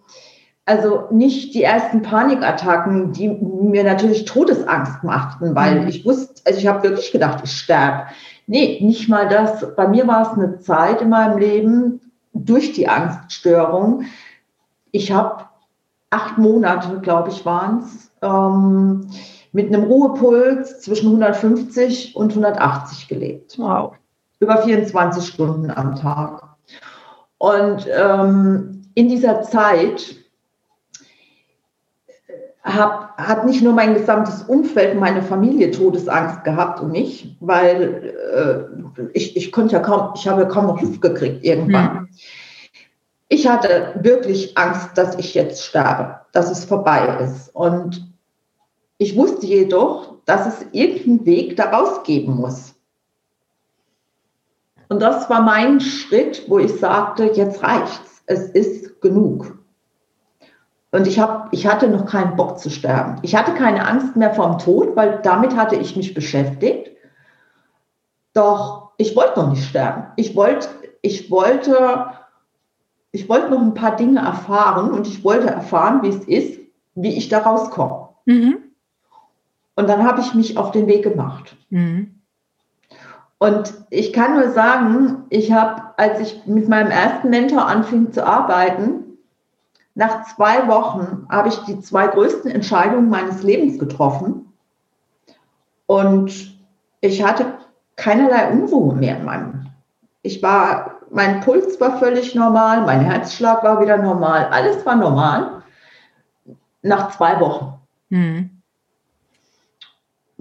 also 0.66 1.08
nicht 1.10 1.54
die 1.54 1.62
ersten 1.62 2.02
Panikattacken, 2.02 3.12
die 3.12 3.28
mir 3.28 3.82
natürlich 3.82 4.24
Todesangst 4.24 5.02
machten, 5.02 5.54
weil 5.54 5.80
mhm. 5.80 5.88
ich 5.88 6.04
wusste, 6.04 6.42
also 6.46 6.58
ich 6.58 6.66
habe 6.66 6.82
wirklich 6.82 7.12
gedacht, 7.12 7.40
ich 7.44 7.52
sterbe. 7.52 8.04
Nee, 8.46 8.78
nicht 8.82 9.08
mal 9.08 9.28
das. 9.28 9.74
Bei 9.76 9.88
mir 9.88 10.06
war 10.06 10.22
es 10.22 10.38
eine 10.38 10.58
Zeit 10.60 11.02
in 11.02 11.08
meinem 11.08 11.38
Leben 11.38 12.00
durch 12.32 12.72
die 12.72 12.88
Angststörung. 12.88 14.04
Ich 14.92 15.12
habe 15.12 15.44
acht 16.10 16.38
Monate, 16.38 17.00
glaube 17.00 17.30
ich, 17.30 17.44
waren 17.44 17.80
es, 17.80 18.10
ähm, 18.22 19.08
mit 19.52 19.68
einem 19.68 19.84
Ruhepuls 19.84 20.80
zwischen 20.80 21.06
150 21.06 22.14
und 22.14 22.30
180 22.30 23.08
gelebt. 23.08 23.58
Wow. 23.58 23.94
Über 24.38 24.58
24 24.58 25.26
Stunden 25.26 25.70
am 25.70 25.96
Tag. 25.96 26.42
Und 27.38 27.86
ähm, 27.92 28.82
in 28.94 29.08
dieser 29.08 29.42
Zeit 29.42 30.16
hab, 32.62 33.16
hat 33.16 33.46
nicht 33.46 33.62
nur 33.62 33.72
mein 33.72 33.94
gesamtes 33.94 34.42
Umfeld, 34.42 34.98
meine 34.98 35.22
Familie 35.22 35.70
Todesangst 35.70 36.44
gehabt 36.44 36.80
und 36.80 36.92
mich, 36.92 37.36
weil 37.40 38.14
äh, 38.34 39.08
ich, 39.14 39.36
ich 39.36 39.50
konnte 39.50 39.74
ja 39.74 39.80
kaum, 39.80 40.12
ich 40.14 40.28
habe 40.28 40.42
ja 40.42 40.48
kaum 40.48 40.66
noch 40.66 40.80
Luft 40.80 41.00
gekriegt 41.00 41.42
irgendwann. 41.44 41.98
Hm. 41.98 42.08
Ich 43.28 43.48
hatte 43.48 43.94
wirklich 44.02 44.58
Angst, 44.58 44.90
dass 44.96 45.16
ich 45.16 45.34
jetzt 45.34 45.64
sterbe, 45.64 46.20
dass 46.32 46.50
es 46.50 46.64
vorbei 46.64 47.18
ist. 47.22 47.54
Und 47.54 48.12
ich 48.98 49.16
wusste 49.16 49.46
jedoch, 49.46 50.16
dass 50.26 50.46
es 50.46 50.66
irgendeinen 50.72 51.24
Weg 51.24 51.56
daraus 51.56 52.02
geben 52.02 52.34
muss. 52.34 52.74
Und 54.88 55.00
das 55.00 55.30
war 55.30 55.40
mein 55.42 55.80
Schritt, 55.80 56.42
wo 56.48 56.58
ich 56.58 56.72
sagte, 56.72 57.30
jetzt 57.34 57.62
reicht's, 57.62 58.22
es 58.26 58.50
ist 58.50 59.00
genug. 59.00 59.59
Und 60.92 61.06
ich, 61.06 61.20
hab, 61.20 61.52
ich 61.52 61.66
hatte 61.66 61.88
noch 61.88 62.06
keinen 62.06 62.36
Bock 62.36 62.58
zu 62.58 62.68
sterben. 62.68 63.16
Ich 63.22 63.36
hatte 63.36 63.54
keine 63.54 63.86
Angst 63.86 64.16
mehr 64.16 64.34
vorm 64.34 64.58
Tod, 64.58 64.96
weil 64.96 65.20
damit 65.22 65.56
hatte 65.56 65.76
ich 65.76 65.96
mich 65.96 66.14
beschäftigt. 66.14 66.90
Doch 68.32 68.90
ich 68.96 69.14
wollte 69.16 69.40
noch 69.40 69.50
nicht 69.50 69.64
sterben. 69.64 70.08
Ich 70.16 70.34
wollte, 70.36 70.68
ich 71.00 71.30
wollte, 71.30 72.10
ich 73.12 73.28
wollte 73.28 73.50
noch 73.50 73.60
ein 73.60 73.74
paar 73.74 73.96
Dinge 73.96 74.20
erfahren 74.20 74.90
und 74.90 75.06
ich 75.06 75.24
wollte 75.24 75.48
erfahren, 75.48 76.02
wie 76.02 76.08
es 76.08 76.24
ist, 76.24 76.60
wie 76.94 77.16
ich 77.16 77.28
da 77.28 77.38
rauskomme. 77.38 78.08
Mhm. 78.26 78.58
Und 79.76 79.88
dann 79.88 80.04
habe 80.04 80.20
ich 80.20 80.34
mich 80.34 80.58
auf 80.58 80.72
den 80.72 80.86
Weg 80.86 81.02
gemacht. 81.02 81.56
Mhm. 81.70 82.20
Und 83.38 83.72
ich 83.88 84.12
kann 84.12 84.34
nur 84.34 84.50
sagen, 84.50 85.24
ich 85.30 85.50
habe, 85.52 85.94
als 85.96 86.20
ich 86.20 86.44
mit 86.44 86.68
meinem 86.68 86.90
ersten 86.90 87.30
Mentor 87.30 87.66
anfing 87.66 88.12
zu 88.12 88.26
arbeiten, 88.26 89.09
nach 90.00 90.24
zwei 90.34 90.66
Wochen 90.66 91.26
habe 91.30 91.48
ich 91.48 91.56
die 91.60 91.80
zwei 91.80 92.06
größten 92.06 92.50
Entscheidungen 92.50 93.08
meines 93.08 93.42
Lebens 93.42 93.78
getroffen. 93.78 94.52
Und 95.86 96.58
ich 97.00 97.22
hatte 97.22 97.58
keinerlei 97.96 98.50
Unruhe 98.50 98.94
mehr 98.94 99.18
in 99.18 99.24
meinem. 99.24 99.66
Ich 100.22 100.42
war, 100.42 101.00
mein 101.10 101.40
Puls 101.40 101.80
war 101.80 101.98
völlig 101.98 102.34
normal, 102.34 102.82
mein 102.82 103.00
Herzschlag 103.00 103.62
war 103.62 103.80
wieder 103.80 103.98
normal, 103.98 104.46
alles 104.50 104.84
war 104.84 104.96
normal. 104.96 105.62
Nach 106.82 107.10
zwei 107.10 107.38
Wochen. 107.38 107.74
Mhm 108.08 108.60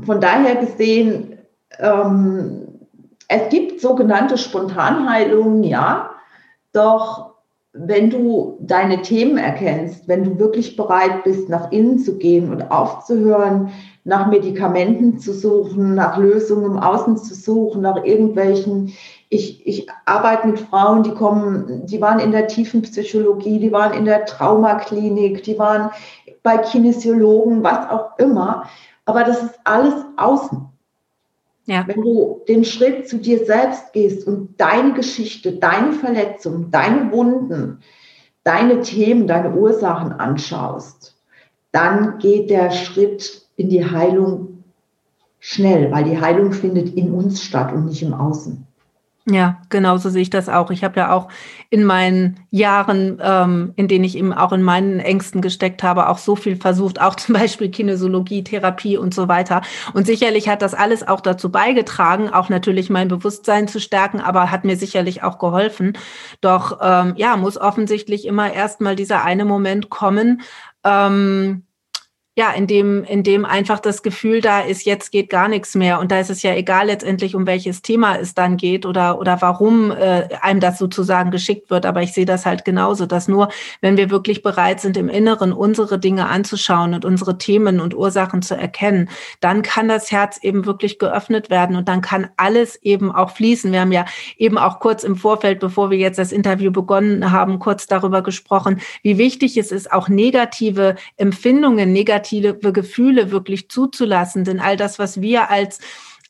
von 0.06 0.22
daher 0.22 0.56
gesehen, 0.56 1.38
ähm, 1.78 2.68
es 3.28 3.50
gibt 3.50 3.82
sogenannte 3.82 4.38
Spontanheilungen, 4.38 5.64
ja, 5.64 6.12
doch 6.74 7.36
wenn 7.82 8.10
du 8.10 8.58
deine 8.60 9.02
Themen 9.02 9.38
erkennst, 9.38 10.08
wenn 10.08 10.24
du 10.24 10.38
wirklich 10.38 10.76
bereit 10.76 11.24
bist, 11.24 11.48
nach 11.48 11.72
innen 11.72 11.98
zu 11.98 12.18
gehen 12.18 12.52
und 12.52 12.70
aufzuhören, 12.72 13.70
nach 14.04 14.28
Medikamenten 14.28 15.20
zu 15.20 15.34
suchen, 15.34 15.96
nach 15.96 16.18
Lösungen 16.18 16.72
im 16.72 16.80
Außen 16.80 17.18
zu 17.18 17.34
suchen, 17.34 17.82
nach 17.82 18.04
irgendwelchen, 18.04 18.94
ich, 19.30 19.66
ich 19.66 19.88
arbeite 20.06 20.48
mit 20.48 20.60
Frauen, 20.60 21.04
die 21.04 21.12
kommen, 21.12 21.86
die 21.86 22.02
waren 22.02 22.20
in 22.20 22.32
der 22.32 22.48
tiefen 22.48 22.82
Psychologie, 22.82 23.60
die 23.60 23.72
waren 23.72 23.94
in 23.94 24.06
der 24.06 24.26
Traumaklinik, 24.26 25.44
die 25.44 25.58
waren 25.58 25.90
bei 26.44 26.58
Kinesiologen, 26.58 27.64
was 27.64 27.90
auch 27.90 28.18
immer. 28.18 28.64
Aber 29.06 29.24
das 29.24 29.42
ist 29.42 29.60
alles 29.64 29.94
außen. 30.18 30.68
Ja. 31.70 31.88
Wenn 31.88 32.02
du 32.02 32.42
den 32.48 32.66
Schritt 32.66 33.08
zu 33.08 33.20
dir 33.20 33.46
selbst 33.46 33.94
gehst 33.94 34.26
und 34.26 34.60
deine 34.60 34.94
Geschichte, 34.94 35.52
deine 35.52 35.92
Verletzung, 35.92 36.72
deine 36.72 37.12
Wunden, 37.12 37.82
deine 38.44 38.82
Themen, 38.82 39.28
deine 39.28 39.54
Ursachen 39.54 40.12
anschaust, 40.12 41.16
dann 41.72 42.18
geht 42.18 42.50
der 42.50 42.72
Schritt 42.72 43.48
in 43.56 43.70
die 43.70 43.86
Heilung 43.86 44.64
schnell, 45.38 45.92
weil 45.92 46.06
die 46.06 46.20
Heilung 46.20 46.54
findet 46.54 46.96
in 46.96 47.14
uns 47.14 47.44
statt 47.44 47.72
und 47.72 47.86
nicht 47.86 48.02
im 48.02 48.16
Außen. 48.16 48.66
Ja, 49.32 49.62
genauso 49.70 50.10
sehe 50.10 50.24
ich 50.24 50.32
das 50.32 50.50
auch. 50.50 50.72
Ich 50.72 50.84
habe 50.84 51.00
ja 51.00 51.12
auch 51.12 51.28
in 51.70 51.84
meinen 51.84 52.40
Jahren, 52.50 53.20
ähm, 53.22 53.74
in 53.76 53.88
denen 53.88 54.04
ich 54.04 54.18
eben 54.18 54.34
auch 54.34 54.52
in 54.54 54.64
meinen 54.64 55.00
Ängsten 55.00 55.42
gesteckt 55.42 55.84
habe, 55.84 56.10
auch 56.10 56.18
so 56.18 56.36
viel 56.36 56.56
versucht, 56.56 57.00
auch 57.00 57.16
zum 57.16 57.36
Beispiel 57.36 57.70
Kinesiologie, 57.70 58.44
Therapie 58.44 58.98
und 58.98 59.14
so 59.14 59.28
weiter. 59.28 59.62
Und 59.94 60.08
sicherlich 60.08 60.50
hat 60.50 60.64
das 60.64 60.74
alles 60.74 61.08
auch 61.08 61.22
dazu 61.22 61.52
beigetragen, 61.52 62.30
auch 62.30 62.50
natürlich 62.50 62.90
mein 62.90 63.08
Bewusstsein 63.08 63.68
zu 63.68 63.80
stärken, 63.80 64.20
aber 64.20 64.50
hat 64.50 64.66
mir 64.66 64.78
sicherlich 64.78 65.22
auch 65.22 65.38
geholfen. 65.38 65.94
Doch 66.42 66.80
ähm, 66.82 67.14
ja, 67.16 67.38
muss 67.38 67.58
offensichtlich 67.58 68.26
immer 68.26 68.52
erstmal 68.52 68.96
dieser 68.96 69.24
eine 69.24 69.46
Moment 69.46 69.92
kommen, 69.92 70.42
ähm, 70.84 71.64
ja, 72.40 72.52
in 72.52 72.68
dem, 72.68 73.04
in 73.04 73.24
dem 73.24 73.44
einfach 73.44 73.82
das 73.82 74.02
Gefühl 74.02 74.40
da 74.40 74.62
ist, 74.62 74.86
jetzt 74.86 75.12
geht 75.12 75.30
gar 75.30 75.50
nichts 75.50 75.76
mehr. 75.76 76.00
Und 76.00 76.10
da 76.10 76.22
ist 76.22 76.30
es 76.30 76.42
ja 76.42 76.54
egal 76.56 76.88
letztendlich, 76.88 77.36
um 77.36 77.46
welches 77.46 77.82
Thema 77.82 78.16
es 78.16 78.34
dann 78.34 78.56
geht 78.56 78.86
oder, 78.86 79.20
oder 79.20 79.42
warum 79.42 79.92
äh, 79.92 80.30
einem 80.40 80.62
das 80.62 80.78
sozusagen 80.78 81.32
geschickt 81.32 81.70
wird. 81.70 81.86
Aber 81.86 82.02
ich 82.02 82.14
sehe 82.14 82.24
das 82.24 82.46
halt 82.46 82.64
genauso, 82.64 83.08
dass 83.08 83.28
nur, 83.28 83.50
wenn 83.82 83.98
wir 83.98 84.10
wirklich 84.10 84.42
bereit 84.42 84.80
sind, 84.80 84.96
im 84.96 85.10
Inneren 85.10 85.52
unsere 85.52 86.00
Dinge 86.00 86.30
anzuschauen 86.30 86.94
und 86.94 87.04
unsere 87.04 87.38
Themen 87.38 87.82
und 87.82 87.94
Ursachen 87.94 88.42
zu 88.42 88.56
erkennen, 88.56 89.10
dann 89.42 89.62
kann 89.62 89.90
das 89.90 90.10
Herz 90.10 90.40
eben 90.42 90.66
wirklich 90.66 90.98
geöffnet 90.98 91.50
werden 91.50 91.76
und 91.76 91.90
dann 91.90 92.00
kann 92.00 92.30
alles 92.38 92.78
eben 92.82 93.14
auch 93.14 93.32
fließen. 93.32 93.74
Wir 93.74 93.82
haben 93.82 93.92
ja 93.92 94.06
eben 94.38 94.58
auch 94.58 94.80
kurz 94.80 95.04
im 95.04 95.18
Vorfeld, 95.18 95.60
bevor 95.60 95.92
wir 95.92 95.98
jetzt 95.98 96.20
das 96.20 96.32
Interview 96.32 96.72
begonnen 96.72 97.34
haben, 97.34 97.60
kurz 97.60 97.86
darüber 97.86 98.22
gesprochen, 98.22 98.80
wie 99.04 99.18
wichtig 99.18 99.58
es 99.58 99.74
ist, 99.74 99.92
auch 99.92 100.08
negative 100.08 100.96
Empfindungen, 101.18 101.92
negative 101.92 102.29
negative 102.32 102.74
Gefühle 102.74 103.32
wirklich 103.32 103.70
zuzulassen. 103.70 104.44
Denn 104.44 104.60
all 104.60 104.78
das, 104.78 105.00
was 105.00 105.22
wir 105.22 105.50
als 105.50 105.80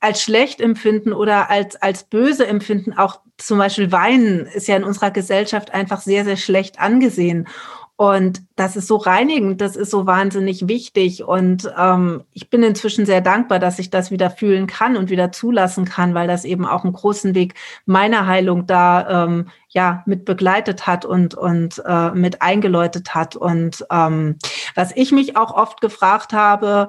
als 0.02 0.24
schlecht 0.24 0.62
empfinden 0.62 1.12
oder 1.12 1.50
als, 1.50 1.76
als 1.76 2.06
böse 2.06 2.48
empfinden, 2.48 2.94
auch 2.94 3.20
zum 3.38 3.58
Beispiel 3.58 3.92
Weinen, 3.92 4.46
ist 4.46 4.68
ja 4.68 4.78
in 4.78 4.84
unserer 4.84 5.12
Gesellschaft 5.12 5.74
einfach 5.74 6.02
sehr, 6.02 6.24
sehr 6.24 6.38
schlecht 6.38 6.80
angesehen. 6.80 7.48
Und 8.00 8.44
das 8.56 8.78
ist 8.78 8.88
so 8.88 8.96
reinigend, 8.96 9.60
das 9.60 9.76
ist 9.76 9.92
so 9.92 10.08
wahnsinnig 10.08 10.70
wichtig. 10.70 11.26
Und 11.26 11.70
ähm, 11.78 12.24
ich 12.32 12.50
bin 12.50 12.64
inzwischen 12.64 13.06
sehr 13.06 13.20
dankbar, 13.20 13.60
dass 13.60 13.78
ich 13.78 13.90
das 13.90 14.10
wieder 14.10 14.30
fühlen 14.30 14.68
kann 14.68 14.96
und 14.96 15.10
wieder 15.10 15.34
zulassen 15.34 15.84
kann, 15.84 16.14
weil 16.14 16.26
das 16.26 16.46
eben 16.46 16.66
auch 16.66 16.86
einen 16.86 16.94
großen 16.94 17.36
Weg 17.36 17.56
meiner 17.86 18.26
Heilung 18.26 18.66
da 18.66 19.26
ähm, 19.26 19.50
ja 19.68 20.02
mit 20.06 20.24
begleitet 20.24 20.88
hat 20.88 21.04
und, 21.04 21.36
und 21.36 21.84
äh, 21.86 22.12
mit 22.12 22.42
eingeläutet 22.42 23.16
hat. 23.16 23.36
Und 23.36 23.86
ähm, 23.92 24.38
was 24.76 24.96
ich 24.96 25.12
mich 25.12 25.36
auch 25.36 25.52
oft 25.54 25.82
gefragt 25.82 26.32
habe, 26.32 26.88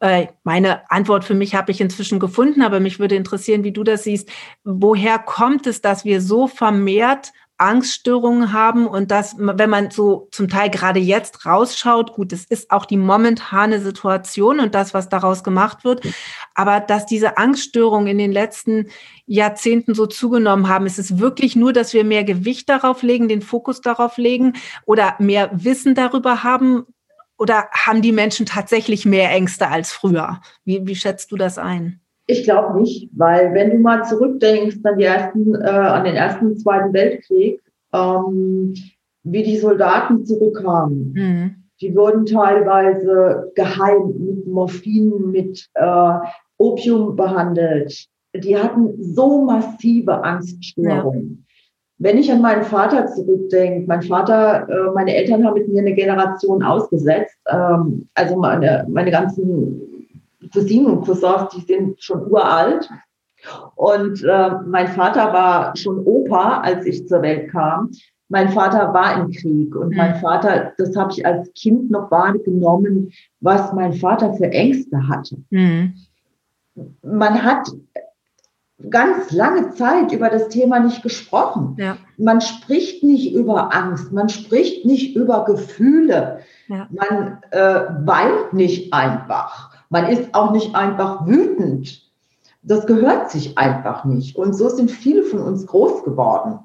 äh, 0.00 0.26
meine 0.42 0.90
Antwort 0.90 1.24
für 1.24 1.34
mich 1.34 1.54
habe 1.54 1.70
ich 1.70 1.80
inzwischen 1.80 2.18
gefunden, 2.18 2.62
aber 2.62 2.80
mich 2.80 2.98
würde 2.98 3.14
interessieren, 3.14 3.62
wie 3.62 3.72
du 3.72 3.84
das 3.84 4.02
siehst. 4.02 4.28
Woher 4.64 5.20
kommt 5.20 5.68
es, 5.68 5.82
dass 5.82 6.04
wir 6.04 6.20
so 6.20 6.48
vermehrt 6.48 7.30
Angststörungen 7.58 8.52
haben 8.52 8.86
und 8.86 9.10
dass, 9.10 9.34
wenn 9.36 9.68
man 9.68 9.90
so 9.90 10.28
zum 10.30 10.48
Teil 10.48 10.70
gerade 10.70 11.00
jetzt 11.00 11.44
rausschaut, 11.44 12.12
gut, 12.12 12.32
es 12.32 12.44
ist 12.44 12.70
auch 12.70 12.84
die 12.84 12.96
momentane 12.96 13.80
Situation 13.80 14.60
und 14.60 14.74
das, 14.74 14.94
was 14.94 15.08
daraus 15.08 15.42
gemacht 15.42 15.84
wird, 15.84 16.06
aber 16.54 16.80
dass 16.80 17.04
diese 17.04 17.36
Angststörungen 17.36 18.08
in 18.08 18.18
den 18.18 18.32
letzten 18.32 18.88
Jahrzehnten 19.26 19.94
so 19.94 20.06
zugenommen 20.06 20.68
haben, 20.68 20.86
ist 20.86 20.98
es 20.98 21.18
wirklich 21.18 21.56
nur, 21.56 21.72
dass 21.72 21.92
wir 21.92 22.04
mehr 22.04 22.24
Gewicht 22.24 22.68
darauf 22.68 23.02
legen, 23.02 23.28
den 23.28 23.42
Fokus 23.42 23.80
darauf 23.80 24.16
legen 24.16 24.54
oder 24.86 25.16
mehr 25.18 25.50
Wissen 25.52 25.94
darüber 25.94 26.42
haben? 26.42 26.86
Oder 27.40 27.68
haben 27.70 28.02
die 28.02 28.10
Menschen 28.10 28.46
tatsächlich 28.46 29.06
mehr 29.06 29.30
Ängste 29.30 29.68
als 29.68 29.92
früher? 29.92 30.40
Wie, 30.64 30.84
wie 30.88 30.96
schätzt 30.96 31.30
du 31.30 31.36
das 31.36 31.56
ein? 31.56 32.00
Ich 32.30 32.44
glaube 32.44 32.78
nicht, 32.78 33.08
weil 33.16 33.54
wenn 33.54 33.70
du 33.70 33.78
mal 33.78 34.04
zurückdenkst 34.04 34.76
an, 34.84 34.98
die 34.98 35.04
ersten, 35.04 35.54
äh, 35.54 35.66
an 35.66 36.04
den 36.04 36.14
ersten 36.14 36.48
und 36.48 36.60
Zweiten 36.60 36.92
Weltkrieg, 36.92 37.58
ähm, 37.94 38.74
wie 39.22 39.42
die 39.42 39.56
Soldaten 39.56 40.26
zurückkamen, 40.26 41.12
mhm. 41.14 41.54
die 41.80 41.96
wurden 41.96 42.26
teilweise 42.26 43.50
geheim 43.54 44.12
mit 44.18 44.46
Morphin, 44.46 45.30
mit 45.30 45.68
äh, 45.72 46.12
Opium 46.58 47.16
behandelt. 47.16 48.06
Die 48.34 48.58
hatten 48.58 49.02
so 49.02 49.46
massive 49.46 50.22
Angststörungen. 50.22 51.46
Ja. 51.48 51.54
Wenn 52.00 52.18
ich 52.18 52.30
an 52.30 52.42
meinen 52.42 52.62
Vater 52.62 53.06
zurückdenke, 53.06 53.86
mein 53.86 54.02
Vater, 54.02 54.68
äh, 54.68 54.90
meine 54.92 55.14
Eltern 55.14 55.46
haben 55.46 55.54
mit 55.54 55.68
mir 55.68 55.80
eine 55.80 55.94
Generation 55.94 56.62
ausgesetzt. 56.62 57.38
Ähm, 57.50 58.06
also 58.14 58.36
meine, 58.36 58.86
meine 58.86 59.10
ganzen 59.10 59.97
Cousinen 60.52 60.86
und 60.86 61.04
Cousins, 61.04 61.48
die 61.54 61.60
sind 61.60 62.02
schon 62.02 62.30
uralt. 62.30 62.88
Und 63.76 64.22
äh, 64.24 64.50
mein 64.66 64.88
Vater 64.88 65.32
war 65.32 65.76
schon 65.76 65.98
Opa, 66.04 66.60
als 66.60 66.86
ich 66.86 67.06
zur 67.06 67.22
Welt 67.22 67.50
kam. 67.50 67.90
Mein 68.28 68.50
Vater 68.50 68.92
war 68.92 69.20
im 69.20 69.30
Krieg 69.30 69.74
und 69.74 69.96
mein 69.96 70.16
mhm. 70.16 70.20
Vater, 70.20 70.72
das 70.76 70.94
habe 70.96 71.12
ich 71.12 71.24
als 71.24 71.50
Kind 71.54 71.90
noch 71.90 72.10
wahrgenommen, 72.10 73.10
was 73.40 73.72
mein 73.72 73.94
Vater 73.94 74.34
für 74.34 74.50
Ängste 74.50 75.08
hatte. 75.08 75.38
Mhm. 75.48 75.94
Man 77.02 77.42
hat 77.42 77.68
ganz 78.90 79.32
lange 79.32 79.70
Zeit 79.70 80.12
über 80.12 80.28
das 80.28 80.48
Thema 80.48 80.78
nicht 80.78 81.02
gesprochen. 81.02 81.76
Ja. 81.78 81.96
Man 82.18 82.40
spricht 82.40 83.02
nicht 83.02 83.32
über 83.32 83.74
Angst, 83.74 84.12
man 84.12 84.28
spricht 84.28 84.84
nicht 84.84 85.16
über 85.16 85.44
Gefühle, 85.44 86.40
ja. 86.68 86.86
man 86.90 87.38
äh, 87.50 87.80
weint 88.04 88.52
nicht 88.52 88.92
einfach. 88.92 89.77
Man 89.90 90.06
ist 90.06 90.34
auch 90.34 90.52
nicht 90.52 90.74
einfach 90.74 91.26
wütend. 91.26 92.02
Das 92.62 92.86
gehört 92.86 93.30
sich 93.30 93.56
einfach 93.56 94.04
nicht. 94.04 94.36
Und 94.36 94.54
so 94.54 94.68
sind 94.68 94.90
viele 94.90 95.22
von 95.22 95.40
uns 95.40 95.66
groß 95.66 96.04
geworden. 96.04 96.58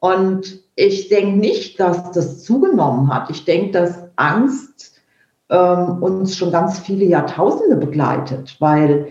Und 0.00 0.60
ich 0.74 1.08
denke 1.08 1.38
nicht, 1.38 1.78
dass 1.80 2.10
das 2.12 2.42
zugenommen 2.42 3.12
hat. 3.12 3.30
Ich 3.30 3.44
denke, 3.44 3.72
dass 3.72 4.04
Angst 4.16 5.00
ähm, 5.50 6.02
uns 6.02 6.36
schon 6.36 6.52
ganz 6.52 6.78
viele 6.78 7.04
Jahrtausende 7.04 7.76
begleitet, 7.76 8.56
weil 8.60 9.08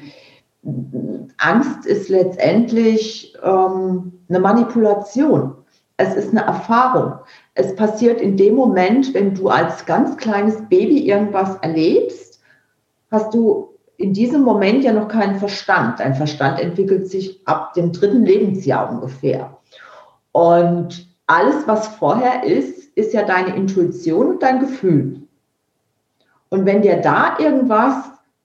Angst 1.37 1.85
ist 1.85 2.09
letztendlich 2.09 3.35
ähm, 3.43 4.13
eine 4.29 4.39
Manipulation. 4.39 5.55
Es 5.97 6.15
ist 6.15 6.31
eine 6.31 6.45
Erfahrung. 6.45 7.13
Es 7.53 7.75
passiert 7.75 8.19
in 8.21 8.37
dem 8.37 8.55
Moment, 8.55 9.13
wenn 9.13 9.35
du 9.35 9.49
als 9.49 9.85
ganz 9.85 10.17
kleines 10.17 10.57
Baby 10.69 11.07
irgendwas 11.07 11.55
erlebst 11.57 12.32
hast 13.13 13.33
du 13.33 13.69
in 13.95 14.11
diesem 14.11 14.41
Moment 14.41 14.83
ja 14.83 14.91
noch 14.91 15.07
keinen 15.07 15.35
Verstand. 15.35 15.99
Dein 15.99 16.15
Verstand 16.15 16.59
entwickelt 16.59 17.07
sich 17.07 17.41
ab 17.45 17.73
dem 17.73 17.91
dritten 17.93 18.25
Lebensjahr 18.25 18.91
ungefähr. 18.91 19.57
Und 20.31 21.07
alles, 21.27 21.67
was 21.67 21.87
vorher 21.87 22.43
ist, 22.43 22.89
ist 22.95 23.13
ja 23.13 23.23
deine 23.23 23.55
Intuition 23.55 24.27
und 24.27 24.43
dein 24.43 24.59
Gefühl. 24.59 25.21
Und 26.49 26.65
wenn 26.65 26.81
dir 26.81 26.97
da 26.97 27.37
irgendwas 27.39 27.95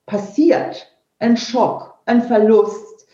passiert, 0.05 0.87
ein 1.17 1.35
Schock, 1.35 1.95
ein 2.05 2.21
Verlust, 2.21 3.07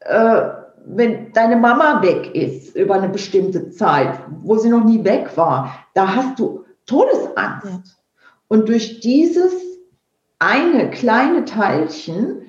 äh, 0.00 0.42
wenn 0.86 1.32
deine 1.32 1.56
Mama 1.56 2.00
weg 2.02 2.34
ist 2.34 2.74
über 2.74 2.94
eine 2.94 3.08
bestimmte 3.08 3.70
Zeit, 3.70 4.18
wo 4.42 4.56
sie 4.56 4.70
noch 4.70 4.84
nie 4.84 5.04
weg 5.04 5.36
war, 5.36 5.74
da 5.94 6.14
hast 6.14 6.38
du 6.38 6.64
Todesangst. 6.86 7.96
Und 8.48 8.68
durch 8.68 9.00
dieses 9.00 9.65
eine 10.38 10.90
kleine 10.90 11.44
Teilchen, 11.44 12.42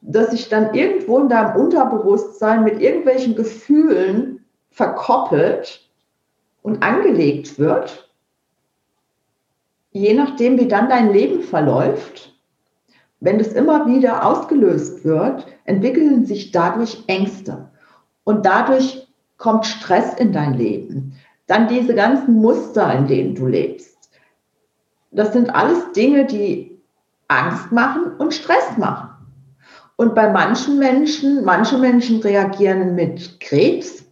das 0.00 0.30
sich 0.30 0.48
dann 0.48 0.74
irgendwo 0.74 1.18
in 1.18 1.28
deinem 1.28 1.56
Unterbewusstsein 1.56 2.64
mit 2.64 2.80
irgendwelchen 2.80 3.34
Gefühlen 3.34 4.44
verkoppelt 4.70 5.88
und 6.62 6.82
angelegt 6.82 7.58
wird, 7.58 8.12
je 9.90 10.14
nachdem, 10.14 10.58
wie 10.58 10.68
dann 10.68 10.88
dein 10.88 11.12
Leben 11.12 11.42
verläuft, 11.42 12.34
wenn 13.20 13.38
das 13.38 13.52
immer 13.52 13.86
wieder 13.86 14.24
ausgelöst 14.24 15.04
wird, 15.04 15.46
entwickeln 15.64 16.24
sich 16.24 16.52
dadurch 16.52 17.02
Ängste. 17.08 17.70
Und 18.22 18.46
dadurch 18.46 19.08
kommt 19.38 19.66
Stress 19.66 20.14
in 20.14 20.32
dein 20.32 20.54
Leben. 20.54 21.14
Dann 21.46 21.66
diese 21.66 21.94
ganzen 21.94 22.34
Muster, 22.34 22.92
in 22.94 23.06
denen 23.06 23.34
du 23.34 23.46
lebst. 23.46 24.10
Das 25.10 25.32
sind 25.32 25.52
alles 25.54 25.92
Dinge, 25.92 26.26
die 26.26 26.77
Angst 27.28 27.70
machen 27.72 28.12
und 28.18 28.34
Stress 28.34 28.76
machen. 28.78 29.10
Und 29.96 30.14
bei 30.14 30.30
manchen 30.30 30.78
Menschen, 30.78 31.44
manche 31.44 31.76
Menschen 31.76 32.20
reagieren 32.20 32.94
mit 32.94 33.40
Krebs, 33.40 34.04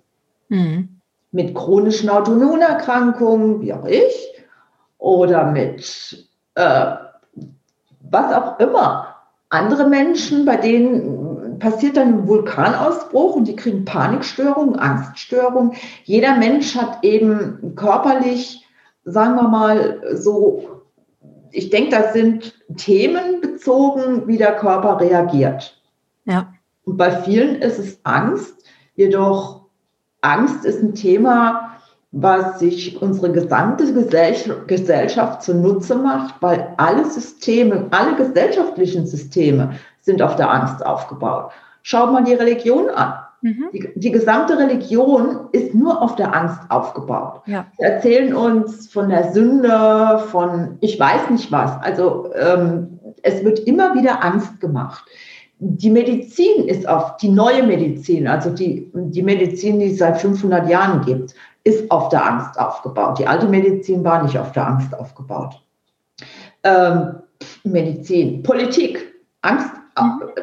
mhm. 0.48 1.00
mit 1.33 1.55
chronischen 1.55 2.11
Autoimmunerkrankungen, 2.11 3.61
wie 3.62 3.72
auch 3.72 3.87
ich, 3.87 4.44
oder 4.98 5.44
mit 5.50 6.26
äh, 6.55 6.94
was 8.11 8.33
auch 8.33 8.59
immer. 8.59 9.14
Andere 9.48 9.88
Menschen, 9.88 10.44
bei 10.44 10.57
denen 10.57 11.59
passiert 11.59 11.96
dann 11.96 12.09
ein 12.09 12.29
Vulkanausbruch 12.29 13.37
und 13.37 13.46
die 13.46 13.57
kriegen 13.57 13.85
Panikstörungen, 13.85 14.76
Angststörungen. 14.76 15.74
Jeder 16.05 16.37
Mensch 16.37 16.76
hat 16.76 16.98
eben 17.02 17.74
körperlich, 17.76 18.66
sagen 19.05 19.37
wir 19.37 19.48
mal, 19.48 20.00
so 20.14 20.76
ich 21.53 21.71
denke, 21.71 21.91
das 21.91 22.13
sind 22.13 22.55
Themen 22.77 23.41
bezogen, 23.41 24.27
wie 24.27 24.39
der 24.39 24.57
Körper 24.57 25.01
reagiert. 25.01 25.81
Ja. 26.25 26.53
Und 26.85 26.97
bei 26.97 27.11
vielen 27.23 27.57
ist 27.57 27.79
es 27.79 27.99
Angst, 28.05 28.55
jedoch 28.95 29.63
Angst 30.21 30.65
ist 30.65 30.83
ein 30.83 30.95
Thema, 30.95 31.77
was 32.13 32.61
sich 32.61 33.01
unsere 33.03 33.31
gesamte 33.31 33.93
Gesellschaft 33.93 35.43
zunutze 35.43 35.97
macht, 35.97 36.37
weil 36.41 36.73
alle 36.79 37.05
Systeme, 37.05 37.89
alle 37.91 38.17
gesellschaftlichen 38.17 39.07
Systeme 39.07 39.73
sind 40.01 40.23
auf 40.23 40.37
der 40.37 40.51
Angst 40.51 40.85
aufgebaut. 40.85 41.51
Schaut 41.83 42.13
mal 42.13 42.25
die 42.25 42.35
Religion 42.35 42.89
an. 42.89 43.15
Mhm. 43.47 43.69
Die, 43.73 43.89
die, 43.95 44.11
gesamte 44.11 44.59
Religion 44.59 45.47
ist 45.53 45.73
nur 45.73 46.03
auf 46.03 46.17
der 46.17 46.35
Angst 46.35 46.59
aufgebaut. 46.69 47.43
Ja. 47.47 47.69
Sie 47.79 47.85
erzählen 47.85 48.35
uns 48.35 48.89
von 48.89 49.09
der 49.09 49.33
Sünde, 49.33 50.21
von 50.33 50.79
ich 50.81 50.99
weiß 50.99 51.31
nicht 51.31 51.53
was. 51.53 51.81
Also 51.81 52.33
ähm, 52.35 52.99
es 53.23 53.45
wird 53.45 53.61
immer 53.61 53.95
wieder 53.95 54.25
Angst 54.25 54.61
gemacht. 54.61 55.05
Die 55.61 55.91
Medizin 55.91 56.67
ist 56.67 56.89
auf, 56.89 57.19
die 57.19 57.29
neue 57.29 57.63
Medizin, 57.63 58.27
also 58.27 58.51
die, 58.51 58.91
die 58.93 59.23
Medizin, 59.23 59.79
die 59.79 59.93
es 59.93 59.99
seit 59.99 60.21
500 60.21 60.69
Jahren 60.69 61.03
gibt, 61.03 61.33
ist 61.63 61.89
auf 61.93 62.09
der 62.09 62.27
Angst 62.27 62.59
aufgebaut. 62.59 63.21
Die 63.21 63.29
alte 63.29 63.47
Medizin 63.47 64.03
war 64.03 64.25
nicht 64.25 64.37
auf 64.37 64.51
der 64.51 64.67
Angst 64.67 64.93
aufgebaut. 64.93 65.63
Ähm, 66.65 67.15
Medizin, 67.63 68.43
Politik, 68.43 69.15
Angst. 69.43 69.71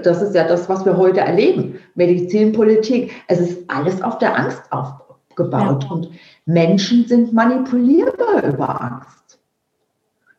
Das 0.04 0.22
ist 0.22 0.36
ja 0.36 0.48
das, 0.48 0.68
was 0.70 0.86
wir 0.86 0.98
heute 0.98 1.22
erleben. 1.22 1.80
Medizin, 1.96 2.54
Politik, 2.54 3.12
es 3.28 3.40
ist 3.40 3.70
alles 3.70 4.02
auf 4.02 4.18
der 4.18 4.38
Angst 4.38 4.64
aufgebaut. 4.72 5.84
Ja. 5.84 5.92
Und 5.92 6.10
Menschen 6.46 7.08
sind 7.08 7.34
manipulierbar 7.34 8.44
über 8.44 8.82
Angst. 8.82 9.40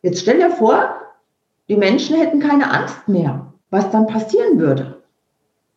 Jetzt 0.01 0.21
stell 0.21 0.37
dir 0.37 0.51
vor, 0.51 0.95
die 1.67 1.77
Menschen 1.77 2.17
hätten 2.17 2.39
keine 2.39 2.71
Angst 2.71 3.07
mehr, 3.07 3.53
was 3.69 3.89
dann 3.89 4.05
passieren 4.07 4.59
würde. 4.59 5.01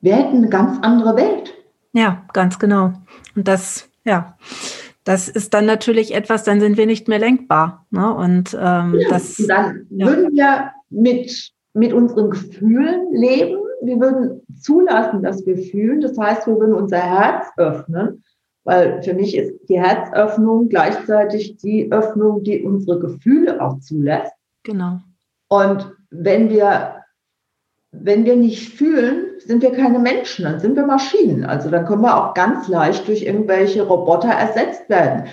Wir 0.01 0.17
hätten 0.17 0.39
eine 0.39 0.49
ganz 0.49 0.79
andere 0.83 1.17
Welt. 1.17 1.55
Ja, 1.93 2.25
ganz 2.33 2.59
genau. 2.59 2.93
Und 3.35 3.49
das, 3.49 3.89
ja, 4.05 4.37
das 5.05 5.29
ist 5.29 5.55
dann 5.55 5.65
natürlich 5.65 6.15
etwas, 6.15 6.45
dann 6.45 6.61
sind 6.61 6.77
wir 6.77 6.87
nicht 6.87 7.09
mehr 7.09 7.19
lenkbar. 7.19 7.87
Ne? 7.91 8.15
Und 8.15 8.57
ähm, 8.61 8.95
ja, 8.99 9.09
das. 9.09 9.37
dann 9.49 9.87
ja. 9.91 10.07
würden 10.07 10.37
wir 10.37 10.73
mit, 10.91 11.53
mit 11.79 11.93
unseren 11.93 12.31
Gefühlen 12.31 13.13
leben. 13.13 13.59
Wir 13.83 14.01
würden 14.01 14.43
zulassen, 14.61 15.23
dass 15.23 15.47
wir 15.47 15.57
fühlen. 15.57 16.01
Das 16.01 16.19
heißt, 16.19 16.47
wir 16.47 16.59
würden 16.59 16.75
unser 16.75 16.99
Herz 16.99 17.47
öffnen, 17.57 18.25
weil 18.65 19.03
für 19.03 19.15
mich 19.15 19.37
ist 19.37 19.55
die 19.69 19.81
Herzöffnung 19.81 20.69
gleichzeitig 20.69 21.57
die 21.59 21.91
Öffnung, 21.93 22.43
die 22.43 22.63
unsere 22.63 22.99
Gefühle 22.99 23.63
auch 23.63 23.79
zulässt. 23.79 24.33
Genau. 24.65 24.99
Und 25.49 25.93
wenn 26.11 26.51
wir, 26.51 26.97
wenn 27.93 28.25
wir 28.25 28.37
nicht 28.37 28.75
fühlen, 28.75 29.27
sind 29.39 29.63
wir 29.63 29.73
keine 29.73 30.01
Menschen, 30.01 30.45
dann 30.45 30.61
sind 30.61 30.75
wir 30.77 30.85
Maschinen. 30.85 31.45
Also 31.45 31.71
dann 31.71 31.87
können 31.87 32.03
wir 32.03 32.17
auch 32.17 32.35
ganz 32.35 32.69
leicht 32.69 33.07
durch 33.07 33.23
irgendwelche 33.23 33.83
Roboter 33.83 34.29
ersetzt 34.31 34.89
werden. 34.89 35.25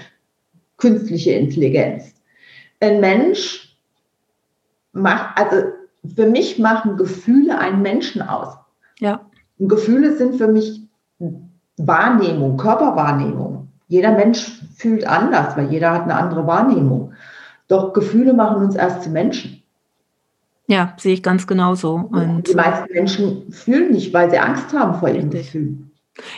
Künstliche 0.78 1.32
Intelligenz. 1.32 2.14
Ein 2.80 3.00
Mensch 3.00 3.78
macht, 4.94 5.38
also 5.38 5.75
für 6.14 6.28
mich 6.28 6.60
machen 6.60 6.98
Gefühle 6.98 7.58
einen 7.58 7.82
Menschen 7.82 8.22
aus. 8.22 8.58
Ja. 9.00 9.22
Und 9.58 9.70
Gefühle 9.70 10.16
sind 10.16 10.36
für 10.36 10.48
mich 10.48 10.82
Wahrnehmung, 11.78 12.58
Körperwahrnehmung. 12.58 13.70
Jeder 13.88 14.12
Mensch 14.12 14.62
fühlt 14.76 15.06
anders, 15.06 15.56
weil 15.58 15.72
jeder 15.72 15.92
hat 15.92 16.04
eine 16.04 16.16
andere 16.16 16.48
Wahrnehmung. 16.48 17.14
Doch 17.68 17.94
Gefühle 17.94 18.34
machen 18.34 18.64
uns 18.64 18.76
erst 18.76 19.04
zu 19.04 19.10
Menschen. 19.10 19.62
Ja, 20.68 20.94
sehe 20.98 21.14
ich 21.14 21.24
ganz 21.24 21.46
genauso. 21.46 21.96
Und 22.12 22.48
die 22.48 22.56
meisten 22.56 22.92
Menschen 22.92 23.52
fühlen 23.52 23.92
nicht, 23.92 24.14
weil 24.14 24.32
sie 24.32 24.40
Angst 24.40 24.74
haben 24.74 24.96
vor 25.00 25.10
ihren 25.10 25.30
Gefühlen. 25.30 25.85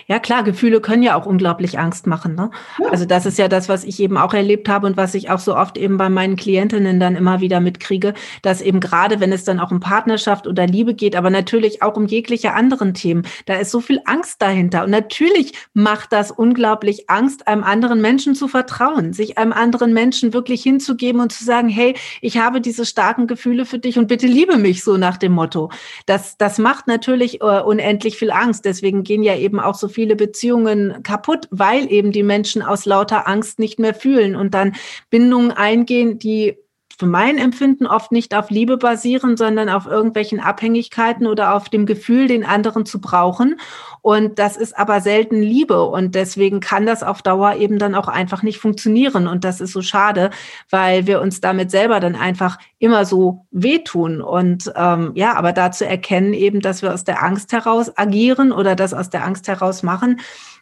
Ja, 0.08 0.18
klar, 0.18 0.44
Gefühle 0.44 0.82
können 0.82 1.04
ja 1.04 1.16
auch 1.16 1.28
unglaublich 1.28 1.78
Angst 1.78 2.08
machen. 2.08 2.34
Ne? 2.34 2.50
Ja. 2.80 2.90
Also 2.90 3.06
das 3.06 3.28
ist 3.28 3.38
ja 3.38 3.48
das, 3.48 3.70
was 3.70 3.84
ich 3.84 4.00
eben 4.00 4.18
auch 4.18 4.34
erlebt 4.34 4.70
habe 4.70 4.88
und 4.88 4.98
was 4.98 5.14
ich 5.14 5.30
auch 5.30 5.38
so 5.40 5.56
oft 5.56 5.78
eben 5.78 5.98
bei 5.98 6.10
meinen 6.10 6.36
Klientinnen 6.36 7.00
dann 7.00 7.16
immer 7.16 7.42
wieder 7.42 7.60
mitkriege, 7.60 8.16
dass 8.42 8.62
eben 8.62 8.80
gerade, 8.80 9.20
wenn 9.20 9.32
es 9.32 9.44
dann 9.44 9.60
auch 9.60 9.70
um 9.70 9.80
Partnerschaft 9.80 10.48
oder 10.48 10.66
Liebe 10.66 10.96
geht, 10.96 11.16
aber 11.16 11.30
natürlich 11.30 11.84
auch 11.84 11.96
um 11.96 12.08
jegliche 12.08 12.54
anderen 12.54 12.96
Themen, 12.96 13.28
da 13.46 13.56
ist 13.56 13.70
so 13.70 13.80
viel 13.80 14.02
Angst 14.06 14.42
dahinter. 14.42 14.84
Und 14.84 14.90
natürlich 14.90 15.54
macht 15.74 16.12
das 16.12 16.32
unglaublich 16.32 17.08
Angst, 17.10 17.48
einem 17.48 17.64
anderen 17.64 18.02
Menschen 18.02 18.34
zu 18.34 18.48
vertrauen, 18.48 19.14
sich 19.14 19.38
einem 19.38 19.54
anderen 19.54 19.94
Menschen 19.94 20.34
wirklich 20.34 20.64
hinzugeben 20.64 21.22
und 21.22 21.32
zu 21.32 21.44
sagen, 21.44 21.70
hey, 21.70 21.96
ich 22.22 22.40
habe 22.40 22.62
diese 22.62 22.86
starken 22.86 23.28
Gefühle 23.28 23.66
für 23.66 23.78
dich 23.78 24.00
und 24.00 24.08
bitte 24.08 24.26
liebe 24.26 24.58
mich 24.58 24.84
so 24.84 24.98
nach 24.98 25.18
dem 25.18 25.34
Motto. 25.34 25.70
Das, 26.08 26.36
das 26.38 26.58
macht 26.58 26.88
natürlich 26.88 27.44
uh, 27.44 27.62
unendlich 27.64 28.18
viel 28.18 28.32
Angst. 28.32 28.66
Deswegen 28.66 29.04
gehen 29.04 29.22
ja 29.22 29.36
eben 29.36 29.60
auch 29.60 29.67
so 29.76 29.88
viele 29.88 30.16
Beziehungen 30.16 31.04
kaputt, 31.04 31.48
weil 31.52 31.92
eben 31.92 32.12
die 32.12 32.24
Menschen 32.24 32.62
aus 32.62 32.86
lauter 32.86 33.28
Angst 33.28 33.60
nicht 33.60 33.80
mehr 33.80 33.94
fühlen 33.94 34.36
und 34.36 34.54
dann 34.54 34.76
Bindungen 35.10 35.52
eingehen, 35.52 36.20
die 36.20 36.58
für 37.00 37.06
mein 37.06 37.38
Empfinden 37.38 37.86
oft 37.86 38.12
nicht 38.12 38.34
auf 38.34 38.50
Liebe 38.50 38.78
basieren, 38.78 39.38
sondern 39.38 39.70
auf 39.70 39.86
irgendwelchen 39.86 40.40
Abhängigkeiten 40.40 41.28
oder 41.28 41.54
auf 41.54 41.70
dem 41.70 41.86
Gefühl, 41.86 42.28
den 42.28 42.44
anderen 42.44 42.88
zu 42.88 43.00
brauchen. 43.00 43.60
Und 44.02 44.40
das 44.40 44.58
ist 44.58 44.76
aber 44.76 45.00
selten 45.00 45.40
Liebe. 45.40 45.84
Und 45.84 46.16
deswegen 46.16 46.60
kann 46.60 46.88
das 46.88 47.04
auf 47.04 47.22
Dauer 47.22 47.56
eben 47.56 47.78
dann 47.78 47.94
auch 47.94 48.08
einfach 48.08 48.42
nicht 48.42 48.58
funktionieren. 48.58 49.28
Und 49.28 49.44
das 49.44 49.62
ist 49.62 49.74
so 49.74 49.84
schade, 49.84 50.32
weil 50.72 51.06
wir 51.06 51.22
uns 51.22 51.40
damit 51.40 51.70
selber 51.70 52.00
dann 52.00 52.16
einfach 52.16 52.58
immer 52.80 53.06
so 53.06 53.46
wehtun. 53.52 54.22
Und 54.22 54.72
ähm, 54.76 55.12
ja, 55.14 55.36
aber 55.36 55.54
dazu 55.54 55.86
erkennen 55.86 56.34
eben, 56.34 56.62
dass 56.62 56.82
wir 56.82 56.94
aus 56.94 57.04
der 57.04 57.22
Angst 57.22 57.52
heraus 57.52 57.96
agieren 57.96 58.52
oder 58.52 58.76
das 58.76 58.96
aus 58.96 59.12
der 59.12 59.24
Angst 59.24 59.48
heraus 59.48 59.84
machen. 59.84 60.20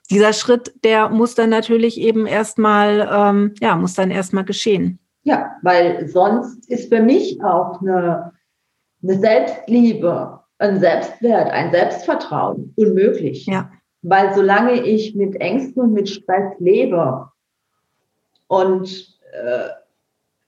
Dieser 0.10 0.34
Schritt, 0.34 0.74
der 0.84 1.10
muss 1.10 1.34
dann 1.34 1.50
natürlich 1.50 1.98
eben 2.00 2.28
erstmal, 2.28 3.10
ähm, 3.12 3.54
ja, 3.62 3.76
muss 3.78 3.94
dann 3.94 4.12
erstmal 4.12 4.44
geschehen. 4.44 5.00
Ja, 5.26 5.56
weil 5.64 6.08
sonst 6.08 6.70
ist 6.70 6.94
für 6.94 7.02
mich 7.02 7.44
auch 7.44 7.82
eine, 7.82 8.32
eine 9.02 9.20
Selbstliebe, 9.20 10.40
ein 10.60 10.80
Selbstwert, 10.80 11.52
ein 11.52 11.72
Selbstvertrauen 11.72 12.74
unmöglich. 12.78 13.48
Ja. 13.48 13.72
Weil 14.04 14.36
solange 14.36 14.74
ich 14.74 15.16
mit 15.16 15.36
Ängsten 15.38 15.82
und 15.82 15.94
mit 15.94 16.10
Stress 16.10 16.54
lebe 16.60 17.28
und 18.48 19.20
äh, 19.34 19.70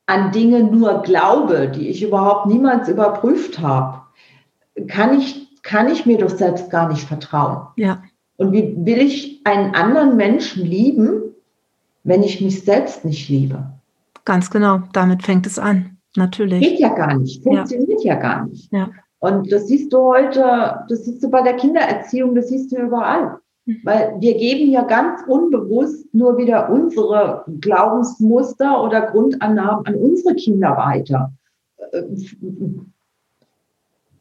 an 0.05 0.31
Dinge 0.31 0.63
nur 0.63 1.01
glaube, 1.01 1.69
die 1.69 1.89
ich 1.89 2.03
überhaupt 2.03 2.45
niemals 2.45 2.87
überprüft 2.87 3.57
habe, 3.59 4.01
kann 4.87 5.19
ich, 5.19 5.59
kann 5.63 5.91
ich 5.91 6.05
mir 6.05 6.19
doch 6.19 6.29
selbst 6.29 6.69
gar 6.69 6.87
nicht 6.87 7.01
vertrauen. 7.01 7.67
Ja. 7.77 8.03
Und 8.37 8.51
wie 8.51 8.75
will 8.85 8.99
ich 8.99 9.41
einen 9.43 9.73
anderen 9.73 10.17
Menschen 10.17 10.63
lieben, 10.63 11.33
wenn 12.03 12.21
ich 12.21 12.41
mich 12.41 12.63
selbst 12.63 13.03
nicht 13.03 13.27
liebe? 13.27 13.76
Ganz 14.27 14.49
genau, 14.49 14.81
damit 14.91 15.23
fängt 15.23 15.47
es 15.47 15.57
an, 15.57 15.99
natürlich. 16.17 16.59
Geht 16.59 16.79
ja 16.81 16.89
gar 16.89 17.15
nicht, 17.17 17.41
funktioniert 17.43 18.03
ja, 18.03 18.15
ja 18.15 18.19
gar 18.19 18.45
nicht. 18.45 18.69
Ja. 18.73 18.89
Und 19.19 19.49
das 19.49 19.67
siehst 19.67 19.93
du 19.93 19.99
heute, 19.99 20.83
das 20.89 21.05
siehst 21.05 21.23
du 21.23 21.29
bei 21.29 21.41
der 21.43 21.53
Kindererziehung, 21.53 22.35
das 22.35 22.49
siehst 22.49 22.73
du 22.73 22.75
überall. 22.75 23.37
Mhm. 23.65 23.79
Weil 23.85 24.17
wir 24.19 24.37
geben 24.37 24.69
ja 24.69 24.81
ganz 24.81 25.21
unbewusst 25.27 26.13
nur 26.13 26.37
wieder 26.37 26.69
unsere 26.69 27.45
Glaubensmuster 27.61 28.83
oder 28.83 29.03
Grundannahmen 29.03 29.85
an 29.85 29.95
unsere 29.95 30.35
Kinder 30.35 30.75
weiter. 30.75 31.31
Äh, 31.93 32.01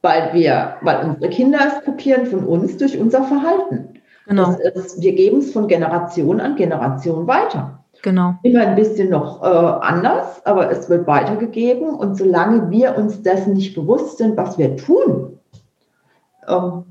weil 0.03 0.35
wir, 0.35 0.77
weil 0.83 1.05
unsere 1.05 1.31
Kinder 1.31 1.59
es 1.67 1.85
kopieren 1.85 2.27
von 2.27 2.47
uns 2.47 2.77
durch 2.77 2.97
unser 2.97 3.25
Verhalten. 3.25 3.89
Genau. 4.29 4.53
Ist, 4.53 5.03
wir 5.03 5.17
geben 5.17 5.39
es 5.39 5.51
von 5.51 5.67
Generation 5.67 6.41
an 6.41 6.55
Generation 6.55 7.27
weiter. 7.27 7.85
Genau. 8.03 8.35
Immer 8.43 8.67
ein 8.67 8.77
bisschen 8.77 9.11
noch 9.11 9.43
äh, 9.43 9.47
anders, 9.47 10.45
aber 10.47 10.71
es 10.71 10.89
wird 10.89 11.07
weitergegeben. 11.07 11.91
Und 11.91 12.17
solange 12.17 12.71
wir 12.71 12.97
uns 12.97 13.23
dessen 13.23 13.55
nicht 13.55 13.75
bewusst 13.75 14.19
sind, 14.19 14.37
was 14.37 14.59
wir 14.59 14.77
tun, 14.77 15.39
ähm, 16.49 16.85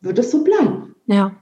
wird 0.00 0.18
es 0.18 0.30
so 0.30 0.44
bleiben. 0.44 0.94
Ja. 1.06 1.32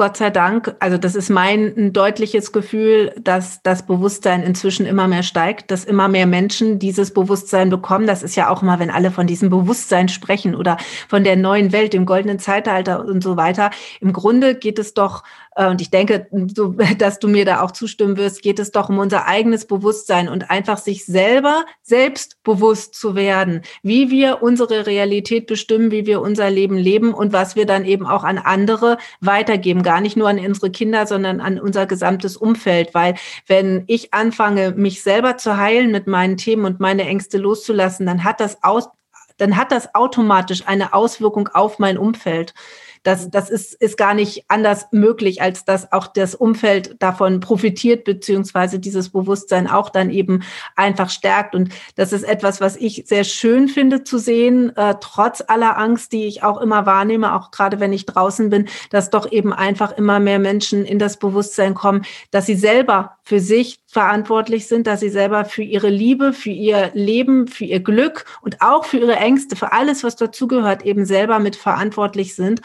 Gott 0.00 0.16
sei 0.16 0.30
Dank, 0.30 0.76
also 0.78 0.96
das 0.96 1.14
ist 1.14 1.28
mein 1.28 1.74
ein 1.76 1.92
deutliches 1.92 2.52
Gefühl, 2.52 3.12
dass 3.20 3.62
das 3.62 3.84
Bewusstsein 3.84 4.42
inzwischen 4.42 4.86
immer 4.86 5.06
mehr 5.06 5.22
steigt, 5.22 5.70
dass 5.70 5.84
immer 5.84 6.08
mehr 6.08 6.26
Menschen 6.26 6.78
dieses 6.78 7.12
Bewusstsein 7.12 7.68
bekommen. 7.68 8.06
Das 8.06 8.22
ist 8.22 8.34
ja 8.34 8.48
auch 8.48 8.62
mal, 8.62 8.78
wenn 8.78 8.90
alle 8.90 9.10
von 9.10 9.26
diesem 9.26 9.50
Bewusstsein 9.50 10.08
sprechen 10.08 10.54
oder 10.54 10.78
von 11.06 11.22
der 11.22 11.36
neuen 11.36 11.72
Welt, 11.72 11.92
dem 11.92 12.06
goldenen 12.06 12.38
Zeitalter 12.38 13.04
und 13.04 13.22
so 13.22 13.36
weiter. 13.36 13.72
Im 14.00 14.14
Grunde 14.14 14.54
geht 14.54 14.78
es 14.78 14.94
doch 14.94 15.22
und 15.56 15.80
ich 15.80 15.90
denke, 15.90 16.28
dass 16.98 17.18
du 17.18 17.28
mir 17.28 17.44
da 17.44 17.62
auch 17.62 17.72
zustimmen 17.72 18.16
wirst, 18.16 18.42
geht 18.42 18.58
es 18.58 18.70
doch 18.70 18.88
um 18.88 18.98
unser 18.98 19.26
eigenes 19.26 19.66
Bewusstsein 19.66 20.28
und 20.28 20.50
einfach 20.50 20.78
sich 20.78 21.04
selber 21.04 21.64
selbstbewusst 21.82 22.94
zu 22.94 23.14
werden, 23.14 23.62
wie 23.82 24.10
wir 24.10 24.42
unsere 24.42 24.86
Realität 24.86 25.46
bestimmen, 25.46 25.90
wie 25.90 26.06
wir 26.06 26.20
unser 26.20 26.50
Leben 26.50 26.76
leben 26.76 27.12
und 27.12 27.32
was 27.32 27.56
wir 27.56 27.66
dann 27.66 27.84
eben 27.84 28.06
auch 28.06 28.24
an 28.24 28.38
andere 28.38 28.98
weitergeben. 29.20 29.82
Gar 29.82 30.00
nicht 30.00 30.16
nur 30.16 30.28
an 30.28 30.38
unsere 30.38 30.70
Kinder, 30.70 31.06
sondern 31.06 31.40
an 31.40 31.58
unser 31.58 31.86
gesamtes 31.86 32.36
Umfeld. 32.36 32.94
Weil 32.94 33.14
wenn 33.46 33.84
ich 33.86 34.14
anfange, 34.14 34.72
mich 34.72 35.02
selber 35.02 35.36
zu 35.36 35.56
heilen 35.56 35.90
mit 35.90 36.06
meinen 36.06 36.36
Themen 36.36 36.64
und 36.64 36.80
meine 36.80 37.04
Ängste 37.04 37.38
loszulassen, 37.38 38.06
dann 38.06 38.24
hat 38.24 38.40
das 38.40 38.62
aus, 38.62 38.88
dann 39.36 39.56
hat 39.56 39.72
das 39.72 39.94
automatisch 39.94 40.62
eine 40.66 40.92
Auswirkung 40.92 41.48
auf 41.48 41.78
mein 41.78 41.98
Umfeld. 41.98 42.54
Das, 43.02 43.30
das 43.30 43.48
ist, 43.48 43.74
ist 43.74 43.96
gar 43.96 44.12
nicht 44.12 44.44
anders 44.48 44.86
möglich, 44.92 45.40
als 45.40 45.64
dass 45.64 45.90
auch 45.90 46.06
das 46.06 46.34
Umfeld 46.34 46.96
davon 46.98 47.40
profitiert, 47.40 48.04
beziehungsweise 48.04 48.78
dieses 48.78 49.08
Bewusstsein 49.08 49.68
auch 49.68 49.88
dann 49.88 50.10
eben 50.10 50.42
einfach 50.76 51.08
stärkt. 51.08 51.54
Und 51.54 51.70
das 51.96 52.12
ist 52.12 52.24
etwas, 52.24 52.60
was 52.60 52.76
ich 52.76 53.04
sehr 53.06 53.24
schön 53.24 53.68
finde 53.68 54.04
zu 54.04 54.18
sehen, 54.18 54.76
äh, 54.76 54.96
trotz 55.00 55.42
aller 55.46 55.78
Angst, 55.78 56.12
die 56.12 56.26
ich 56.26 56.42
auch 56.42 56.60
immer 56.60 56.84
wahrnehme, 56.84 57.34
auch 57.34 57.50
gerade 57.50 57.80
wenn 57.80 57.94
ich 57.94 58.04
draußen 58.04 58.50
bin, 58.50 58.68
dass 58.90 59.08
doch 59.08 59.32
eben 59.32 59.54
einfach 59.54 59.96
immer 59.96 60.20
mehr 60.20 60.38
Menschen 60.38 60.84
in 60.84 60.98
das 60.98 61.18
Bewusstsein 61.18 61.72
kommen, 61.72 62.04
dass 62.30 62.44
sie 62.44 62.54
selber 62.56 63.16
für 63.22 63.40
sich 63.40 63.80
verantwortlich 63.86 64.68
sind, 64.68 64.86
dass 64.86 65.00
sie 65.00 65.08
selber 65.08 65.44
für 65.44 65.62
ihre 65.62 65.88
Liebe, 65.88 66.32
für 66.32 66.50
ihr 66.50 66.90
Leben, 66.94 67.48
für 67.48 67.64
ihr 67.64 67.80
Glück 67.80 68.24
und 68.40 68.60
auch 68.60 68.84
für 68.84 68.98
ihre 68.98 69.16
Ängste, 69.16 69.56
für 69.56 69.72
alles, 69.72 70.04
was 70.04 70.16
dazugehört, 70.16 70.84
eben 70.84 71.04
selber 71.04 71.38
mit 71.38 71.56
verantwortlich 71.56 72.34
sind 72.34 72.60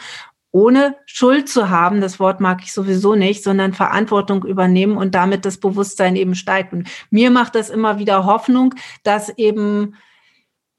ohne 0.56 0.96
Schuld 1.04 1.50
zu 1.50 1.68
haben, 1.68 2.00
das 2.00 2.18
Wort 2.18 2.40
mag 2.40 2.62
ich 2.62 2.72
sowieso 2.72 3.14
nicht, 3.14 3.44
sondern 3.44 3.74
Verantwortung 3.74 4.42
übernehmen 4.42 4.96
und 4.96 5.14
damit 5.14 5.44
das 5.44 5.58
Bewusstsein 5.58 6.16
eben 6.16 6.34
steigt. 6.34 6.72
Und 6.72 6.88
mir 7.10 7.30
macht 7.30 7.54
das 7.54 7.68
immer 7.68 7.98
wieder 7.98 8.24
Hoffnung, 8.24 8.74
dass 9.02 9.28
eben, 9.36 9.96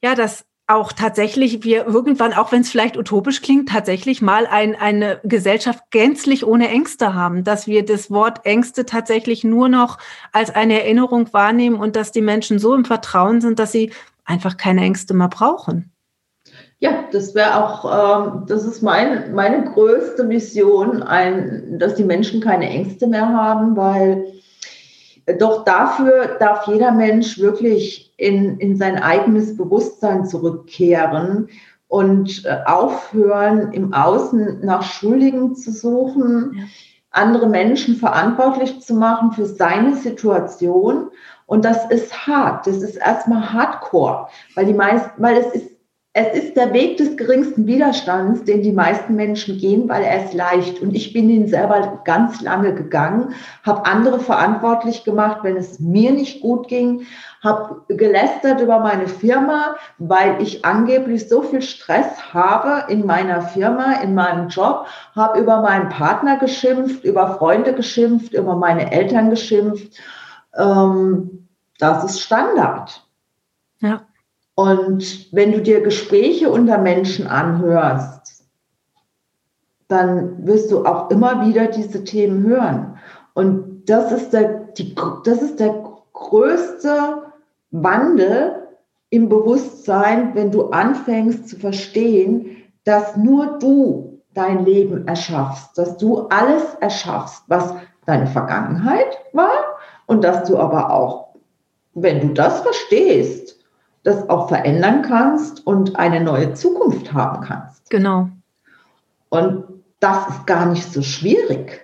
ja, 0.01 0.15
dass 0.15 0.45
auch 0.65 0.93
tatsächlich 0.93 1.63
wir 1.63 1.85
irgendwann, 1.85 2.33
auch 2.33 2.51
wenn 2.51 2.61
es 2.61 2.71
vielleicht 2.71 2.97
utopisch 2.97 3.43
klingt, 3.43 3.69
tatsächlich 3.69 4.19
mal 4.19 4.47
ein, 4.47 4.75
eine 4.75 5.21
Gesellschaft 5.23 5.83
gänzlich 5.91 6.43
ohne 6.43 6.69
Ängste 6.69 7.13
haben, 7.13 7.43
dass 7.43 7.67
wir 7.67 7.85
das 7.85 8.09
Wort 8.09 8.47
Ängste 8.47 8.83
tatsächlich 8.83 9.43
nur 9.43 9.69
noch 9.69 9.99
als 10.31 10.49
eine 10.49 10.81
Erinnerung 10.81 11.31
wahrnehmen 11.33 11.75
und 11.75 11.95
dass 11.95 12.11
die 12.11 12.23
Menschen 12.23 12.57
so 12.57 12.73
im 12.73 12.83
Vertrauen 12.83 13.41
sind, 13.41 13.59
dass 13.59 13.73
sie 13.73 13.93
einfach 14.25 14.57
keine 14.57 14.81
Ängste 14.81 15.13
mehr 15.13 15.29
brauchen. 15.29 15.93
Ja, 16.79 17.05
das 17.11 17.33
wäre 17.33 17.63
auch, 17.63 17.85
ähm, 17.85 18.43
das 18.47 18.63
ist 18.63 18.83
mein, 18.83 19.33
meine 19.33 19.63
größte 19.63 20.23
Mission, 20.23 21.01
ein, 21.01 21.79
dass 21.79 21.95
die 21.95 22.03
Menschen 22.03 22.39
keine 22.39 22.69
Ängste 22.69 23.07
mehr 23.07 23.29
haben, 23.29 23.75
weil 23.75 24.27
doch 25.39 25.65
dafür 25.65 26.37
darf 26.39 26.67
jeder 26.67 26.91
Mensch 26.91 27.39
wirklich 27.39 28.13
in, 28.17 28.59
in 28.59 28.77
sein 28.77 28.97
eigenes 29.01 29.57
Bewusstsein 29.57 30.25
zurückkehren 30.25 31.49
und 31.87 32.45
äh, 32.45 32.59
aufhören, 32.65 33.73
im 33.73 33.93
Außen 33.93 34.59
nach 34.63 34.83
Schuldigen 34.83 35.55
zu 35.55 35.71
suchen, 35.71 36.53
ja. 36.57 36.63
andere 37.09 37.49
Menschen 37.49 37.95
verantwortlich 37.95 38.81
zu 38.81 38.93
machen 38.93 39.31
für 39.31 39.45
seine 39.47 39.95
Situation. 39.95 41.09
Und 41.47 41.65
das 41.65 41.89
ist 41.89 42.27
hart. 42.27 42.67
Das 42.67 42.83
ist 42.83 42.97
erstmal 42.97 43.51
Hardcore, 43.51 44.27
weil 44.53 44.65
die 44.65 44.73
meisten, 44.73 45.09
weil 45.17 45.37
es 45.37 45.47
ist 45.47 45.76
es 46.19 46.33
ist 46.33 46.57
der 46.57 46.73
Weg 46.73 46.97
des 46.97 47.15
geringsten 47.15 47.67
Widerstands, 47.67 48.43
den 48.43 48.63
die 48.63 48.71
meisten 48.71 49.13
Menschen 49.15 49.59
gehen, 49.59 49.87
weil 49.87 50.01
er 50.01 50.25
ist 50.25 50.33
leicht. 50.33 50.81
Und 50.81 50.95
ich 50.95 51.13
bin 51.13 51.29
ihn 51.29 51.47
selber 51.47 52.01
ganz 52.05 52.41
lange 52.41 52.73
gegangen, 52.73 53.35
habe 53.61 53.85
andere 53.85 54.19
verantwortlich 54.19 55.03
gemacht, 55.03 55.41
wenn 55.43 55.57
es 55.57 55.79
mir 55.79 56.11
nicht 56.11 56.41
gut 56.41 56.69
ging, 56.69 57.05
habe 57.43 57.83
gelästert 57.89 58.61
über 58.61 58.79
meine 58.79 59.07
Firma, 59.07 59.75
weil 59.99 60.41
ich 60.41 60.65
angeblich 60.65 61.29
so 61.29 61.43
viel 61.43 61.61
Stress 61.61 62.33
habe 62.33 62.91
in 62.91 63.05
meiner 63.05 63.43
Firma, 63.43 64.01
in 64.01 64.15
meinem 64.15 64.47
Job, 64.47 64.87
habe 65.15 65.39
über 65.39 65.61
meinen 65.61 65.89
Partner 65.89 66.37
geschimpft, 66.37 67.03
über 67.03 67.37
Freunde 67.37 67.73
geschimpft, 67.73 68.33
über 68.33 68.55
meine 68.55 68.91
Eltern 68.91 69.29
geschimpft. 69.29 69.99
Ähm, 70.57 71.47
das 71.77 72.03
ist 72.05 72.21
Standard. 72.21 73.06
Und 74.59 75.31
wenn 75.31 75.51
du 75.51 75.61
dir 75.61 75.81
Gespräche 75.81 76.49
unter 76.49 76.79
Menschen 76.79 77.27
anhörst, 77.27 78.43
dann 79.87 80.47
wirst 80.47 80.71
du 80.71 80.83
auch 80.83 81.11
immer 81.11 81.45
wieder 81.45 81.67
diese 81.67 82.03
Themen 82.03 82.43
hören. 82.43 82.97
Und 83.35 83.85
das 83.85 84.11
ist 84.11 84.33
der, 84.33 84.69
die, 84.75 84.95
das 85.25 85.43
ist 85.43 85.59
der 85.59 85.83
größte 86.11 87.21
Wandel 87.69 88.67
im 89.11 89.29
Bewusstsein, 89.29 90.33
wenn 90.33 90.49
du 90.49 90.71
anfängst 90.71 91.49
zu 91.49 91.57
verstehen, 91.57 92.57
dass 92.83 93.15
nur 93.15 93.59
du 93.59 94.23
dein 94.33 94.65
Leben 94.65 95.07
erschaffst, 95.07 95.77
dass 95.77 95.97
du 95.97 96.29
alles 96.29 96.63
erschaffst, 96.81 97.43
was 97.45 97.75
deine 98.07 98.25
Vergangenheit 98.25 99.19
war 99.33 99.77
und 100.07 100.23
dass 100.23 100.47
du 100.47 100.57
aber 100.57 100.91
auch, 100.91 101.35
wenn 101.93 102.21
du 102.21 102.33
das 102.33 102.61
verstehst, 102.61 103.56
das 104.03 104.29
auch 104.29 104.47
verändern 104.47 105.01
kannst 105.01 105.65
und 105.65 105.97
eine 105.97 106.21
neue 106.21 106.53
Zukunft 106.53 107.13
haben 107.13 107.45
kannst. 107.45 107.89
Genau. 107.89 108.29
Und 109.29 109.65
das 109.99 110.29
ist 110.29 110.47
gar 110.47 110.67
nicht 110.67 110.91
so 110.91 111.01
schwierig. 111.01 111.81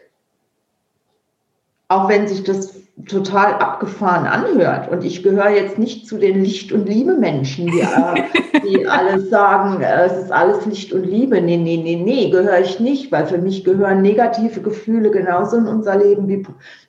Auch 1.89 2.09
wenn 2.09 2.27
sich 2.27 2.43
das 2.43 2.83
total 3.07 3.55
abgefahren 3.55 4.27
anhört. 4.27 4.89
Und 4.89 5.03
ich 5.03 5.23
gehöre 5.23 5.49
jetzt 5.49 5.79
nicht 5.79 6.07
zu 6.07 6.17
den 6.17 6.43
Licht- 6.43 6.71
und 6.71 6.87
Liebe-Menschen, 6.87 7.67
die, 7.67 7.81
äh, 7.81 8.59
die 8.63 8.87
alle 8.87 9.19
sagen, 9.19 9.81
äh, 9.81 10.05
es 10.05 10.25
ist 10.25 10.31
alles 10.31 10.65
Licht 10.65 10.93
und 10.93 11.03
Liebe. 11.03 11.41
Nee, 11.41 11.57
nee, 11.57 11.77
nee, 11.77 11.95
nee, 11.95 12.29
gehöre 12.29 12.59
ich 12.61 12.79
nicht, 12.79 13.11
weil 13.11 13.25
für 13.25 13.39
mich 13.39 13.63
gehören 13.63 14.01
negative 14.01 14.61
Gefühle 14.61 15.09
genauso 15.09 15.57
in 15.57 15.67
unser 15.67 15.97
Leben 15.97 16.27
wie 16.27 16.45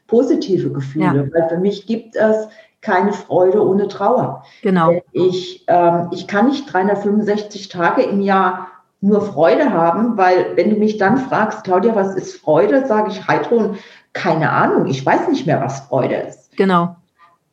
positive 0.07 0.71
Gefühle. 0.71 1.31
Ja. 1.33 1.41
Weil 1.41 1.49
für 1.49 1.59
mich 1.59 1.87
gibt 1.87 2.17
es 2.17 2.49
keine 2.85 3.13
Freude 3.13 3.67
ohne 3.67 3.89
Trauer. 3.89 4.45
Genau. 4.63 4.93
Ich, 5.13 5.65
ähm, 5.67 6.09
ich 6.13 6.29
kann 6.29 6.49
nicht 6.49 6.73
365 6.73 7.69
Tage 7.69 8.03
im 8.03 8.21
Jahr 8.21 8.69
nur 9.01 9.21
Freude 9.21 9.73
haben, 9.73 10.17
weil 10.17 10.57
wenn 10.57 10.71
du 10.71 10.77
mich 10.77 10.97
dann 10.97 11.19
fragst, 11.19 11.65
Claudia, 11.65 11.95
was 11.95 12.15
ist 12.15 12.41
Freude, 12.41 12.87
sage 12.87 13.11
ich 13.11 13.27
Heidrun, 13.27 13.77
keine 14.13 14.51
Ahnung, 14.51 14.87
ich 14.87 15.05
weiß 15.05 15.29
nicht 15.29 15.47
mehr, 15.47 15.61
was 15.61 15.81
Freude 15.81 16.15
ist. 16.15 16.57
Genau. 16.57 16.97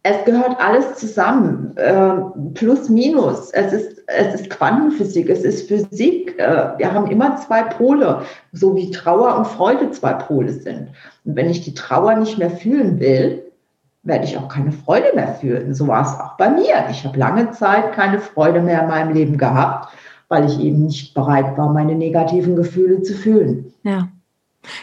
Es 0.03 0.25
gehört 0.25 0.59
alles 0.59 0.95
zusammen, 0.95 1.77
äh, 1.77 2.13
plus 2.55 2.89
minus. 2.89 3.51
Es 3.51 3.71
ist, 3.71 4.01
es 4.07 4.41
ist 4.41 4.49
Quantenphysik, 4.49 5.29
es 5.29 5.43
ist 5.43 5.67
Physik. 5.67 6.39
Äh, 6.39 6.71
wir 6.77 6.91
haben 6.91 7.11
immer 7.11 7.35
zwei 7.35 7.63
Pole, 7.63 8.23
so 8.51 8.75
wie 8.75 8.89
Trauer 8.89 9.37
und 9.37 9.45
Freude 9.45 9.91
zwei 9.91 10.13
Pole 10.13 10.53
sind. 10.53 10.89
Und 11.23 11.35
wenn 11.35 11.49
ich 11.49 11.63
die 11.63 11.75
Trauer 11.75 12.15
nicht 12.15 12.39
mehr 12.39 12.49
fühlen 12.49 12.99
will, 12.99 13.50
werde 14.03 14.25
ich 14.25 14.37
auch 14.37 14.47
keine 14.47 14.71
Freude 14.71 15.11
mehr 15.13 15.35
fühlen. 15.35 15.73
So 15.73 15.87
war 15.87 16.01
es 16.01 16.19
auch 16.19 16.37
bei 16.37 16.49
mir. 16.49 16.87
Ich 16.89 17.05
habe 17.05 17.17
lange 17.17 17.51
Zeit 17.51 17.93
keine 17.93 18.19
Freude 18.19 18.61
mehr 18.61 18.81
in 18.81 18.87
meinem 18.87 19.13
Leben 19.13 19.37
gehabt, 19.37 19.93
weil 20.27 20.45
ich 20.45 20.59
eben 20.59 20.85
nicht 20.85 21.13
bereit 21.13 21.57
war, 21.57 21.71
meine 21.71 21.95
negativen 21.95 22.55
Gefühle 22.55 23.03
zu 23.03 23.13
fühlen. 23.13 23.73
Ja, 23.83 24.07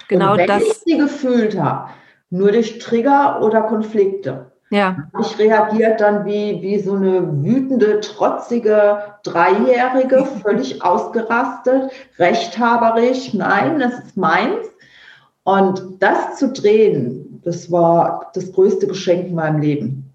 genau 0.09 0.33
Und 0.33 0.39
wenn 0.39 0.47
das. 0.47 0.63
ich 0.63 0.73
sie 0.85 0.99
gefühlt 0.99 1.59
habe, 1.59 1.91
nur 2.31 2.53
durch 2.53 2.79
Trigger 2.79 3.41
oder 3.43 3.63
Konflikte. 3.63 4.53
Ja. 4.71 5.09
Ich 5.19 5.39
reagiert 5.39 6.01
dann 6.01 6.27
wie, 6.27 6.61
wie 6.61 6.79
so 6.79 6.95
eine 6.95 7.43
wütende, 7.43 8.01
trotzige 8.01 8.99
Dreijährige, 9.23 10.27
völlig 10.43 10.85
ausgerastet, 10.85 11.91
rechthaberisch. 12.19 13.33
Nein, 13.33 13.79
das 13.79 13.99
ist 13.99 14.17
meins. 14.17 14.69
Und 15.45 16.03
das 16.03 16.37
zu 16.37 16.53
drehen, 16.53 17.28
das 17.49 17.73
war 17.73 18.31
das 18.35 18.53
größte 18.53 18.87
Geschenk 18.87 19.29
in 19.29 19.35
meinem 19.35 19.63
Leben. 19.63 20.08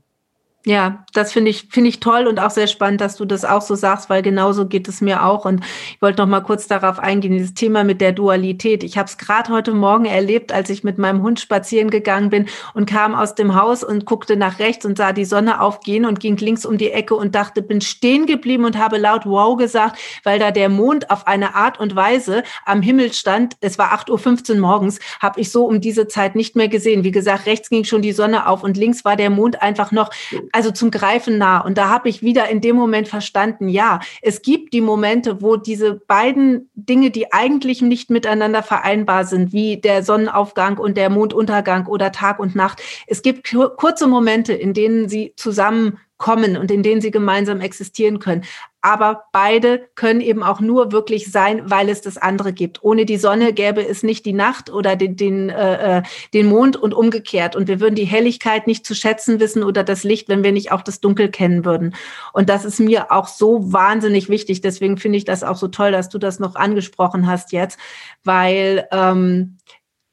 Ja, 0.65 1.03
das 1.13 1.33
finde 1.33 1.51
ich, 1.51 1.67
finde 1.71 1.89
ich 1.89 1.99
toll 1.99 2.25
und 2.25 2.39
auch 2.39 2.49
sehr 2.49 2.67
spannend, 2.67 3.01
dass 3.01 3.17
du 3.17 3.25
das 3.25 3.43
auch 3.43 3.61
so 3.61 3.75
sagst, 3.75 4.09
weil 4.09 4.21
genauso 4.21 4.65
geht 4.65 4.87
es 4.87 5.01
mir 5.01 5.25
auch. 5.25 5.43
Und 5.43 5.59
ich 5.91 6.01
wollte 6.01 6.21
noch 6.21 6.29
mal 6.29 6.39
kurz 6.39 6.67
darauf 6.67 6.99
eingehen, 6.99 7.33
dieses 7.33 7.53
Thema 7.53 7.83
mit 7.83 7.99
der 7.99 8.13
Dualität. 8.13 8.81
Ich 8.81 8.97
habe 8.97 9.07
es 9.07 9.17
gerade 9.17 9.51
heute 9.51 9.73
Morgen 9.73 10.05
erlebt, 10.05 10.53
als 10.53 10.69
ich 10.69 10.85
mit 10.85 10.97
meinem 10.97 11.21
Hund 11.21 11.41
spazieren 11.41 11.89
gegangen 11.89 12.29
bin 12.29 12.45
und 12.73 12.89
kam 12.89 13.13
aus 13.13 13.35
dem 13.35 13.55
Haus 13.55 13.83
und 13.83 14.05
guckte 14.05 14.37
nach 14.37 14.59
rechts 14.59 14.85
und 14.85 14.97
sah 14.97 15.11
die 15.11 15.25
Sonne 15.25 15.59
aufgehen 15.59 16.05
und 16.05 16.21
ging 16.21 16.37
links 16.37 16.65
um 16.65 16.77
die 16.77 16.91
Ecke 16.91 17.15
und 17.15 17.35
dachte, 17.35 17.61
bin 17.61 17.81
stehen 17.81 18.25
geblieben 18.25 18.63
und 18.63 18.77
habe 18.77 18.97
laut 18.97 19.25
Wow 19.25 19.57
gesagt, 19.57 19.99
weil 20.23 20.39
da 20.39 20.51
der 20.51 20.69
Mond 20.69 21.09
auf 21.09 21.27
eine 21.27 21.55
Art 21.55 21.77
und 21.77 21.97
Weise 21.97 22.41
am 22.63 22.81
Himmel 22.81 23.11
stand. 23.11 23.57
Es 23.59 23.77
war 23.77 23.93
8.15 23.93 24.53
Uhr 24.53 24.59
morgens, 24.61 24.99
habe 25.19 25.41
ich 25.41 25.51
so 25.51 25.65
um 25.65 25.81
diese 25.81 26.07
Zeit 26.07 26.35
nicht 26.35 26.55
mehr 26.55 26.69
gesehen. 26.69 27.03
Wie 27.03 27.11
gesagt, 27.11 27.47
rechts 27.47 27.69
ging 27.69 27.83
schon 27.83 28.01
die 28.01 28.13
Sonne 28.13 28.47
auf 28.47 28.63
und 28.63 28.77
links 28.77 29.03
war 29.03 29.17
der 29.17 29.29
Mond 29.29 29.61
einfach 29.61 29.91
noch 29.91 30.09
also 30.53 30.71
zum 30.71 30.91
Greifen 30.91 31.37
nah. 31.37 31.59
Und 31.59 31.77
da 31.77 31.89
habe 31.89 32.07
ich 32.07 32.21
wieder 32.21 32.47
in 32.47 32.61
dem 32.61 32.75
Moment 32.75 33.07
verstanden, 33.07 33.67
ja, 33.67 33.99
es 34.21 34.41
gibt 34.41 34.73
die 34.73 34.81
Momente, 34.81 35.41
wo 35.41 35.57
diese 35.57 35.95
beiden 35.95 36.69
Dinge, 36.75 37.11
die 37.11 37.33
eigentlich 37.33 37.81
nicht 37.81 38.09
miteinander 38.09 38.63
vereinbar 38.63 39.25
sind, 39.25 39.51
wie 39.51 39.77
der 39.77 40.03
Sonnenaufgang 40.03 40.77
und 40.77 40.95
der 40.95 41.09
Monduntergang 41.09 41.87
oder 41.87 42.11
Tag 42.11 42.39
und 42.39 42.55
Nacht, 42.55 42.81
es 43.07 43.21
gibt 43.23 43.51
kurze 43.77 44.07
Momente, 44.07 44.53
in 44.53 44.73
denen 44.73 45.09
sie 45.09 45.33
zusammen 45.35 45.99
kommen 46.23 46.55
und 46.55 46.71
in 46.71 46.83
denen 46.83 47.01
sie 47.01 47.11
gemeinsam 47.11 47.59
existieren 47.59 48.19
können. 48.19 48.45
Aber 48.81 49.25
beide 49.33 49.89
können 49.95 50.21
eben 50.21 50.41
auch 50.41 50.61
nur 50.61 50.93
wirklich 50.93 51.29
sein, 51.29 51.69
weil 51.69 51.89
es 51.89 51.99
das 51.99 52.17
andere 52.17 52.53
gibt. 52.53 52.81
Ohne 52.81 53.05
die 53.05 53.17
Sonne 53.17 53.51
gäbe 53.51 53.85
es 53.85 54.03
nicht 54.03 54.25
die 54.25 54.31
Nacht 54.31 54.71
oder 54.71 54.95
den, 54.95 55.17
den, 55.17 55.49
äh, 55.49 55.97
äh, 55.97 56.03
den 56.33 56.45
Mond 56.47 56.77
und 56.77 56.93
umgekehrt. 56.93 57.57
Und 57.57 57.67
wir 57.67 57.81
würden 57.81 57.95
die 57.95 58.05
Helligkeit 58.05 58.67
nicht 58.67 58.85
zu 58.85 58.95
schätzen 58.95 59.41
wissen 59.41 59.63
oder 59.63 59.83
das 59.83 60.05
Licht, 60.05 60.29
wenn 60.29 60.45
wir 60.45 60.53
nicht 60.53 60.71
auch 60.71 60.81
das 60.81 61.01
Dunkel 61.01 61.29
kennen 61.29 61.65
würden. 61.65 61.93
Und 62.31 62.47
das 62.47 62.63
ist 62.63 62.79
mir 62.79 63.11
auch 63.11 63.27
so 63.27 63.73
wahnsinnig 63.73 64.29
wichtig. 64.29 64.61
Deswegen 64.61 64.95
finde 64.95 65.17
ich 65.17 65.25
das 65.25 65.43
auch 65.43 65.57
so 65.57 65.67
toll, 65.67 65.91
dass 65.91 66.07
du 66.07 66.19
das 66.19 66.39
noch 66.39 66.55
angesprochen 66.55 67.27
hast 67.27 67.51
jetzt, 67.51 67.77
weil 68.23 68.87
ähm, 68.93 69.57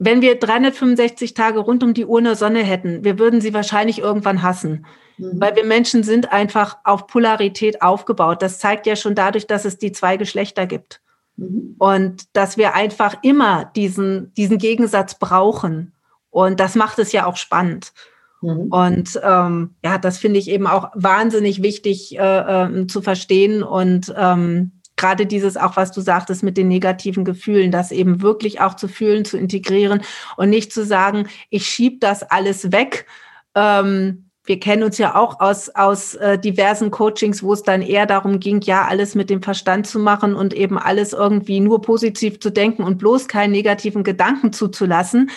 wenn 0.01 0.23
wir 0.23 0.41
365 0.41 1.35
Tage 1.35 1.61
rund 1.61 1.85
um 1.85 1.95
die 1.95 2.07
Uhr 2.07 2.19
eine 2.19 2.35
Sonne 2.35 2.65
hätten, 2.65 3.05
wir 3.05 3.21
würden 3.21 3.41
sie 3.41 3.55
wahrscheinlich 3.55 4.01
irgendwann 4.01 4.43
hassen. 4.43 4.87
Mhm. 5.21 5.41
Weil 5.41 5.57
wir 5.57 5.65
Menschen 5.65 6.03
sind 6.03 6.33
einfach 6.33 6.79
auf 6.85 7.07
Polarität 7.07 7.83
aufgebaut. 7.83 8.43
Das 8.43 8.59
zeigt 8.59 8.87
ja 8.87 8.97
schon 8.97 9.15
dadurch, 9.15 9.47
dass 9.47 9.65
es 9.65 9.79
die 9.79 9.93
zwei 9.93 10.17
Geschlechter 10.17 10.67
gibt. 10.67 11.01
Mhm. 11.37 11.77
Und 11.79 12.37
dass 12.37 12.57
wir 12.57 12.75
einfach 12.75 13.17
immer 13.23 13.65
diesen, 13.77 14.33
diesen 14.35 14.59
Gegensatz 14.59 15.19
brauchen. 15.19 15.93
Und 16.31 16.61
das 16.61 16.75
macht 16.75 16.99
es 16.99 17.13
ja 17.13 17.27
auch 17.27 17.37
spannend. 17.37 17.93
Mhm. 18.41 18.69
Und 18.71 19.21
ähm, 19.23 19.75
ja, 19.85 19.99
das 19.99 20.19
finde 20.19 20.39
ich 20.39 20.49
eben 20.49 20.67
auch 20.67 20.91
wahnsinnig 20.95 21.63
wichtig 21.63 22.19
äh, 22.19 22.65
äh, 22.65 22.87
zu 22.87 23.03
verstehen. 23.03 23.63
Und 23.63 24.13
ähm, 24.17 24.73
gerade 24.97 25.27
dieses 25.27 25.57
auch, 25.57 25.77
was 25.77 25.93
du 25.93 26.01
sagtest 26.01 26.43
mit 26.43 26.57
den 26.57 26.69
negativen 26.69 27.25
Gefühlen, 27.25 27.71
das 27.71 27.91
eben 27.91 28.23
wirklich 28.23 28.61
auch 28.61 28.75
zu 28.75 28.89
fühlen, 28.89 29.25
zu 29.25 29.37
integrieren 29.37 30.03
und 30.37 30.51
nicht 30.51 30.73
zu 30.73 30.85
sagen, 30.85 31.29
ich 31.51 31.67
schiebe 31.67 31.99
das 32.01 32.23
alles 32.23 32.73
weg. 32.73 33.07
Ähm, 33.55 34.30
wir 34.51 34.59
kennen 34.59 34.83
uns 34.83 34.99
ja 34.99 35.15
auch 35.15 35.39
aus, 35.39 35.69
aus 35.69 36.17
äh, 36.17 36.37
diversen 36.37 36.91
Coachings, 36.91 37.41
wo 37.45 37.53
es 37.53 37.63
dann 37.63 37.83
eher 37.83 38.05
darum 38.05 38.41
ging, 38.41 38.61
ja, 38.63 38.85
alles 38.85 39.15
mit 39.15 39.31
dem 39.31 39.45
Verstand 39.45 39.87
zu 39.87 40.01
machen 40.01 40.35
und 40.35 40.53
eben 40.55 40.77
alles 40.77 41.13
irgendwie 41.13 41.61
nur 41.61 41.81
positiv 41.83 42.41
zu 42.41 42.51
denken 42.51 42.83
und 42.83 42.99
bloß 42.99 43.29
keinen 43.29 43.53
negativen 43.53 44.03
Gedanken 44.03 44.53
zuzulassen 44.53 45.31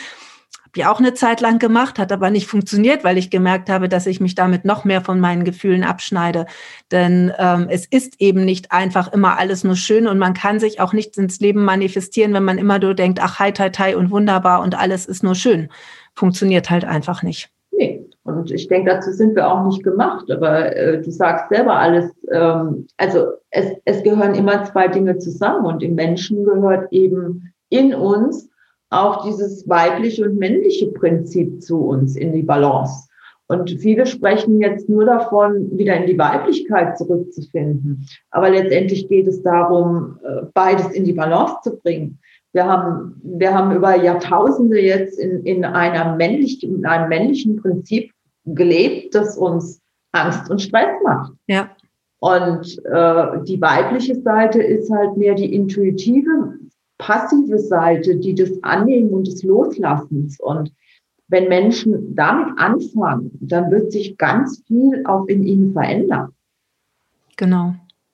habe 0.64 0.82
ich 0.82 0.86
auch 0.88 1.00
eine 1.00 1.14
Zeit 1.14 1.42
lang 1.42 1.60
gemacht, 1.60 2.00
hat 2.00 2.12
aber 2.12 2.32
nicht 2.32 2.48
funktioniert, 2.48 3.04
weil 3.04 3.20
ich 3.20 3.30
gemerkt 3.30 3.70
habe, 3.70 3.88
dass 3.88 4.08
ich 4.08 4.20
mich 4.20 4.34
damit 4.34 4.66
noch 4.66 4.84
mehr 4.84 5.02
von 5.02 5.20
meinen 5.20 5.44
Gefühlen 5.44 5.84
abschneide. 5.84 6.48
Denn 6.90 7.32
ähm, 7.38 7.68
es 7.70 7.86
ist 7.86 8.20
eben 8.20 8.44
nicht 8.44 8.72
einfach 8.72 9.14
immer 9.14 9.38
alles 9.38 9.64
nur 9.64 9.76
schön 9.76 10.08
und 10.08 10.18
man 10.18 10.34
kann 10.34 10.60
sich 10.60 10.80
auch 10.80 10.94
nicht 10.94 11.16
ins 11.20 11.40
Leben 11.40 11.64
manifestieren, 11.64 12.34
wenn 12.34 12.44
man 12.46 12.58
immer 12.58 12.80
nur 12.80 12.96
denkt, 12.96 13.20
ach, 13.22 13.38
hi, 13.38 13.52
tai, 13.52 13.70
tai 13.70 13.96
und 13.96 14.10
wunderbar 14.10 14.62
und 14.64 14.74
alles 14.74 15.06
ist 15.06 15.22
nur 15.22 15.36
schön. 15.36 15.70
Funktioniert 16.16 16.72
halt 16.72 16.86
einfach 16.86 17.22
nicht. 17.22 17.53
Nee. 17.76 18.06
Und 18.24 18.52
ich 18.52 18.68
denke, 18.68 18.92
dazu 18.92 19.12
sind 19.12 19.36
wir 19.36 19.52
auch 19.52 19.66
nicht 19.66 19.84
gemacht. 19.84 20.32
Aber 20.32 20.76
äh, 20.76 21.02
du 21.02 21.12
sagst 21.12 21.50
selber 21.50 21.76
alles. 21.76 22.12
Ähm, 22.32 22.88
also 22.98 23.34
es, 23.50 23.72
es 23.86 24.04
gehören 24.04 24.36
immer 24.36 24.64
zwei 24.64 24.88
Dinge 24.88 25.18
zusammen 25.18 25.66
und 25.66 25.84
im 25.84 25.96
Menschen 25.96 26.44
gehört 26.46 26.92
eben 26.92 27.54
in 27.70 27.94
uns 27.94 28.50
auch 28.90 29.26
dieses 29.26 29.68
weibliche 29.68 30.24
und 30.24 30.38
männliche 30.38 30.88
Prinzip 30.88 31.62
zu 31.62 31.84
uns 31.86 32.16
in 32.16 32.32
die 32.32 32.44
Balance. 32.44 33.10
Und 33.48 33.70
viele 33.72 34.06
sprechen 34.06 34.62
jetzt 34.62 34.88
nur 34.88 35.06
davon, 35.06 35.78
wieder 35.78 35.96
in 35.98 36.08
die 36.08 36.18
Weiblichkeit 36.18 36.98
zurückzufinden. 36.98 38.08
Aber 38.32 38.50
letztendlich 38.50 39.10
geht 39.10 39.28
es 39.28 39.44
darum, 39.44 40.18
äh, 40.24 40.46
beides 40.54 40.92
in 40.92 41.04
die 41.04 41.14
Balance 41.14 41.58
zu 41.64 41.78
bringen. 41.78 42.20
Wir 42.54 42.66
haben, 42.66 43.20
wir 43.24 43.54
haben 43.54 43.76
über 43.76 43.96
Jahrtausende 43.96 44.80
jetzt 44.80 45.20
in, 45.20 45.44
in, 45.44 45.66
einer 45.66 46.16
männlichen, 46.16 46.78
in 46.78 46.86
einem 46.86 47.10
männlichen 47.10 47.58
Prinzip 47.58 48.12
gelebt, 48.46 49.16
das 49.16 49.38
uns 49.38 49.82
Angst 50.12 50.50
und 50.50 50.62
Stress 50.62 50.96
macht. 51.04 51.34
Ja. 51.48 51.70
Und 52.20 52.80
äh, 52.86 53.44
die 53.44 53.60
weibliche 53.60 54.22
Seite 54.22 54.62
ist 54.62 54.90
halt 54.92 55.18
mehr 55.18 55.34
die 55.34 55.54
intuitive 55.54 56.54
passive 56.98 57.60
Seite, 57.60 58.16
die 58.16 58.34
des 58.34 58.64
Annehmen 58.64 59.10
und 59.10 59.28
des 59.28 59.44
Loslassens. 59.44 60.40
Und 60.40 60.72
wenn 61.28 61.50
Menschen 61.50 62.16
damit 62.16 62.58
anfangen, 62.58 63.32
dann 63.42 63.72
wird 63.72 63.92
sich 63.92 64.18
ganz 64.18 64.64
viel 64.68 65.04
auch 65.06 65.26
in 65.26 65.44
ihnen 65.44 65.74
verändern. 65.74 66.30
Genau. 67.36 67.74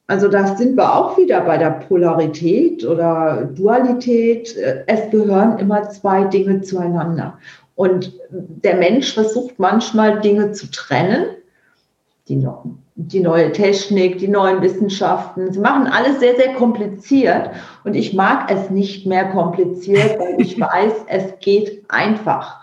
Also 0.10 0.28
da 0.28 0.56
sind 0.56 0.76
wir 0.76 0.96
auch 0.96 1.20
wieder 1.20 1.42
bei 1.42 1.60
der 1.60 1.70
Polarität 1.70 2.84
oder 2.84 3.48
Dualität. 3.56 4.56
Es 4.88 5.12
gehören 5.12 5.60
immer 5.60 5.88
zwei 5.90 6.24
Dinge 6.24 6.62
zueinander. 6.62 7.38
Und 7.76 8.14
der 8.32 8.78
Mensch 8.78 9.14
versucht 9.14 9.60
manchmal 9.60 10.20
Dinge 10.20 10.52
zu 10.52 10.72
trennen, 10.72 11.26
die 12.28 12.44
die 12.96 13.20
neue 13.20 13.52
Technik, 13.52 14.18
die 14.18 14.28
neuen 14.28 14.64
Wissenschaften. 14.64 15.54
Sie 15.54 15.60
machen 15.60 15.86
alles 15.86 16.20
sehr, 16.20 16.36
sehr 16.38 16.56
kompliziert. 16.56 17.52
Und 17.84 17.94
ich 17.94 18.16
mag 18.16 18.52
es 18.52 18.72
nicht 18.72 19.06
mehr 19.06 19.26
kompliziert, 19.26 20.18
weil 20.20 20.42
ich 20.42 20.60
weiß, 20.60 21.06
es 21.06 21.40
geht 21.40 21.84
einfach. 21.88 22.59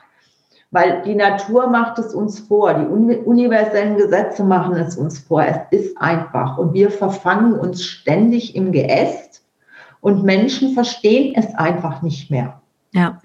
Weil 0.76 1.00
die 1.06 1.14
Natur 1.14 1.68
macht 1.68 1.98
es 1.98 2.12
uns 2.12 2.38
vor, 2.38 2.74
die 2.74 2.84
universellen 2.84 3.96
Gesetze 3.96 4.44
machen 4.44 4.74
es 4.76 4.94
uns 4.98 5.18
vor. 5.18 5.42
Es 5.42 5.56
ist 5.70 5.96
einfach. 5.96 6.58
Und 6.58 6.74
wir 6.74 6.90
verfangen 6.90 7.54
uns 7.54 7.82
ständig 7.82 8.54
im 8.54 8.72
Geäst 8.72 9.42
und 10.02 10.22
Menschen 10.22 10.74
verstehen 10.74 11.32
es 11.34 11.54
einfach 11.54 12.02
nicht 12.02 12.30
mehr. 12.30 12.60
Ja. 12.92 13.22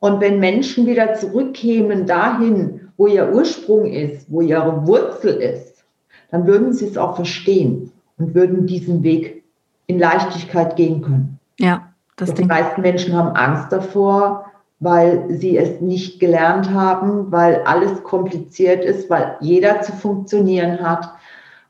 Und 0.00 0.20
wenn 0.20 0.40
Menschen 0.40 0.88
wieder 0.88 1.14
zurückkämen 1.14 2.04
dahin, 2.04 2.90
wo 2.96 3.06
ihr 3.06 3.32
Ursprung 3.32 3.86
ist, 3.86 4.26
wo 4.28 4.40
ihre 4.40 4.88
Wurzel 4.88 5.34
ist, 5.36 5.84
dann 6.32 6.48
würden 6.48 6.72
sie 6.72 6.86
es 6.86 6.98
auch 6.98 7.14
verstehen 7.14 7.92
und 8.16 8.34
würden 8.34 8.66
diesen 8.66 9.04
Weg 9.04 9.44
in 9.86 10.00
Leichtigkeit 10.00 10.74
gehen 10.74 11.00
können. 11.00 11.38
Ja, 11.60 11.92
das 12.16 12.34
Die 12.34 12.44
meisten 12.44 12.80
Menschen 12.80 13.14
haben 13.14 13.36
Angst 13.36 13.70
davor, 13.70 14.47
weil 14.80 15.26
sie 15.28 15.56
es 15.56 15.80
nicht 15.80 16.20
gelernt 16.20 16.70
haben, 16.70 17.32
weil 17.32 17.62
alles 17.62 18.02
kompliziert 18.04 18.84
ist, 18.84 19.10
weil 19.10 19.36
jeder 19.40 19.82
zu 19.82 19.92
funktionieren 19.92 20.80
hat, 20.80 21.10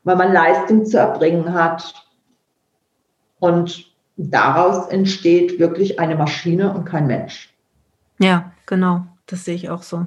weil 0.03 0.15
man 0.15 0.31
Leistung 0.31 0.85
zu 0.85 0.97
erbringen 0.97 1.53
hat. 1.53 1.93
Und 3.39 3.91
daraus 4.17 4.87
entsteht 4.87 5.59
wirklich 5.59 5.99
eine 5.99 6.15
Maschine 6.15 6.73
und 6.73 6.85
kein 6.85 7.07
Mensch. 7.07 7.53
Ja, 8.19 8.51
genau. 8.65 9.05
Das 9.25 9.45
sehe 9.45 9.55
ich 9.55 9.69
auch 9.69 9.83
so. 9.83 10.05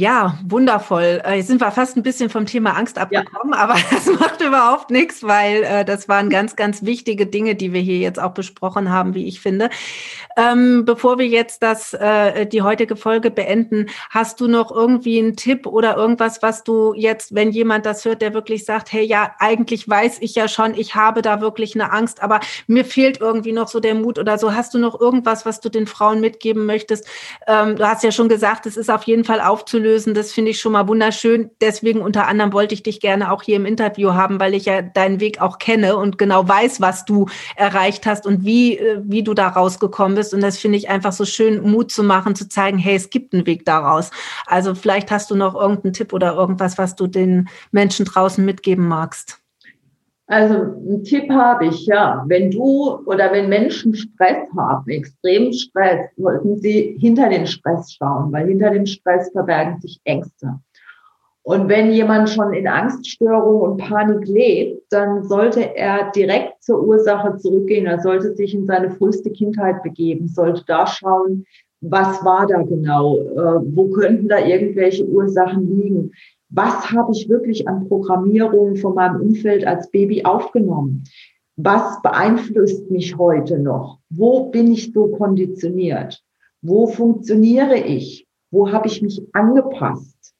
Ja, 0.00 0.38
wundervoll. 0.46 1.20
Äh, 1.24 1.38
jetzt 1.38 1.48
sind 1.48 1.60
wir 1.60 1.72
fast 1.72 1.96
ein 1.96 2.04
bisschen 2.04 2.30
vom 2.30 2.46
Thema 2.46 2.76
Angst 2.76 2.98
abgekommen, 2.98 3.54
ja. 3.54 3.58
aber 3.58 3.74
das 3.90 4.06
macht 4.06 4.40
überhaupt 4.40 4.92
nichts, 4.92 5.24
weil 5.24 5.64
äh, 5.64 5.84
das 5.84 6.08
waren 6.08 6.30
ganz, 6.30 6.54
ganz 6.54 6.84
wichtige 6.84 7.26
Dinge, 7.26 7.56
die 7.56 7.72
wir 7.72 7.80
hier 7.80 7.98
jetzt 7.98 8.20
auch 8.20 8.30
besprochen 8.30 8.90
haben, 8.90 9.14
wie 9.16 9.26
ich 9.26 9.40
finde. 9.40 9.70
Ähm, 10.36 10.84
bevor 10.84 11.18
wir 11.18 11.26
jetzt 11.26 11.64
das, 11.64 11.94
äh, 11.94 12.46
die 12.46 12.62
heutige 12.62 12.94
Folge 12.94 13.32
beenden, 13.32 13.86
hast 14.10 14.40
du 14.40 14.46
noch 14.46 14.70
irgendwie 14.70 15.18
einen 15.18 15.34
Tipp 15.34 15.66
oder 15.66 15.96
irgendwas, 15.96 16.42
was 16.42 16.62
du 16.62 16.94
jetzt, 16.94 17.34
wenn 17.34 17.50
jemand 17.50 17.84
das 17.84 18.04
hört, 18.04 18.22
der 18.22 18.34
wirklich 18.34 18.64
sagt, 18.64 18.92
hey, 18.92 19.04
ja, 19.04 19.34
eigentlich 19.40 19.88
weiß 19.88 20.18
ich 20.20 20.36
ja 20.36 20.46
schon, 20.46 20.74
ich 20.74 20.94
habe 20.94 21.22
da 21.22 21.40
wirklich 21.40 21.74
eine 21.74 21.90
Angst, 21.90 22.22
aber 22.22 22.38
mir 22.68 22.84
fehlt 22.84 23.20
irgendwie 23.20 23.50
noch 23.50 23.66
so 23.66 23.80
der 23.80 23.96
Mut 23.96 24.20
oder 24.20 24.38
so. 24.38 24.54
Hast 24.54 24.74
du 24.74 24.78
noch 24.78 25.00
irgendwas, 25.00 25.44
was 25.44 25.58
du 25.58 25.68
den 25.68 25.88
Frauen 25.88 26.20
mitgeben 26.20 26.66
möchtest? 26.66 27.04
Ähm, 27.48 27.74
du 27.74 27.88
hast 27.88 28.04
ja 28.04 28.12
schon 28.12 28.28
gesagt, 28.28 28.64
es 28.66 28.76
ist 28.76 28.90
auf 28.90 29.02
jeden 29.02 29.24
Fall 29.24 29.40
aufzulösen 29.40 29.87
auflösen. 29.88 30.14
Das 30.14 30.32
finde 30.32 30.50
ich 30.50 30.60
schon 30.60 30.72
mal 30.72 30.88
wunderschön. 30.88 31.50
Deswegen 31.60 32.00
unter 32.00 32.26
anderem 32.26 32.52
wollte 32.52 32.74
ich 32.74 32.82
dich 32.82 33.00
gerne 33.00 33.32
auch 33.32 33.42
hier 33.42 33.56
im 33.56 33.66
Interview 33.66 34.12
haben, 34.12 34.38
weil 34.40 34.54
ich 34.54 34.66
ja 34.66 34.82
deinen 34.82 35.20
Weg 35.20 35.40
auch 35.40 35.58
kenne 35.58 35.96
und 35.96 36.18
genau 36.18 36.46
weiß, 36.46 36.80
was 36.80 37.04
du 37.04 37.26
erreicht 37.56 38.06
hast 38.06 38.26
und 38.26 38.44
wie, 38.44 38.78
äh, 38.78 39.00
wie 39.04 39.22
du 39.22 39.34
da 39.34 39.48
rausgekommen 39.48 40.16
bist. 40.16 40.34
Und 40.34 40.40
das 40.42 40.58
finde 40.58 40.78
ich 40.78 40.88
einfach 40.88 41.12
so 41.12 41.24
schön, 41.24 41.62
Mut 41.62 41.90
zu 41.90 42.02
machen, 42.02 42.34
zu 42.34 42.48
zeigen, 42.48 42.78
hey, 42.78 42.96
es 42.96 43.10
gibt 43.10 43.32
einen 43.32 43.46
Weg 43.46 43.64
daraus. 43.64 44.10
Also 44.46 44.74
vielleicht 44.74 45.10
hast 45.10 45.30
du 45.30 45.36
noch 45.36 45.54
irgendeinen 45.54 45.94
Tipp 45.94 46.12
oder 46.12 46.34
irgendwas, 46.34 46.78
was 46.78 46.94
du 46.94 47.06
den 47.06 47.48
Menschen 47.72 48.04
draußen 48.04 48.44
mitgeben 48.44 48.86
magst. 48.86 49.38
Also 50.28 50.56
einen 50.56 51.04
Tipp 51.04 51.30
habe 51.30 51.66
ich, 51.66 51.86
ja. 51.86 52.22
Wenn 52.28 52.50
du 52.50 52.98
oder 53.06 53.32
wenn 53.32 53.48
Menschen 53.48 53.94
Stress 53.94 54.46
haben, 54.54 54.88
extremen 54.90 55.54
Stress, 55.54 56.06
sollten 56.16 56.58
sie 56.58 56.96
hinter 57.00 57.30
den 57.30 57.46
Stress 57.46 57.94
schauen, 57.94 58.30
weil 58.30 58.46
hinter 58.46 58.70
dem 58.70 58.84
Stress 58.84 59.30
verbergen 59.32 59.80
sich 59.80 59.98
Ängste. 60.04 60.60
Und 61.42 61.70
wenn 61.70 61.92
jemand 61.92 62.28
schon 62.28 62.52
in 62.52 62.68
Angststörung 62.68 63.62
und 63.62 63.78
Panik 63.78 64.28
lebt, 64.28 64.82
dann 64.90 65.24
sollte 65.24 65.74
er 65.74 66.12
direkt 66.12 66.62
zur 66.62 66.86
Ursache 66.86 67.38
zurückgehen. 67.38 67.86
Er 67.86 68.00
sollte 68.00 68.34
sich 68.34 68.52
in 68.52 68.66
seine 68.66 68.90
früheste 68.90 69.30
Kindheit 69.30 69.82
begeben, 69.82 70.28
sollte 70.28 70.62
da 70.66 70.86
schauen, 70.86 71.46
was 71.80 72.22
war 72.22 72.46
da 72.46 72.60
genau, 72.62 73.16
äh, 73.16 73.60
wo 73.74 73.88
könnten 73.88 74.28
da 74.28 74.44
irgendwelche 74.44 75.06
Ursachen 75.06 75.74
liegen 75.74 76.12
was 76.50 76.90
habe 76.90 77.12
ich 77.12 77.28
wirklich 77.28 77.68
an 77.68 77.88
Programmierung 77.88 78.76
von 78.76 78.94
meinem 78.94 79.20
Umfeld 79.20 79.66
als 79.66 79.90
Baby 79.90 80.24
aufgenommen? 80.24 81.04
Was 81.56 82.00
beeinflusst 82.02 82.90
mich 82.90 83.18
heute 83.18 83.58
noch? 83.58 83.98
Wo 84.08 84.50
bin 84.50 84.72
ich 84.72 84.92
so 84.92 85.08
konditioniert? 85.08 86.22
Wo 86.62 86.86
funktioniere 86.86 87.76
ich? 87.76 88.26
Wo 88.50 88.72
habe 88.72 88.86
ich 88.86 89.02
mich 89.02 89.20
angepasst? 89.32 90.34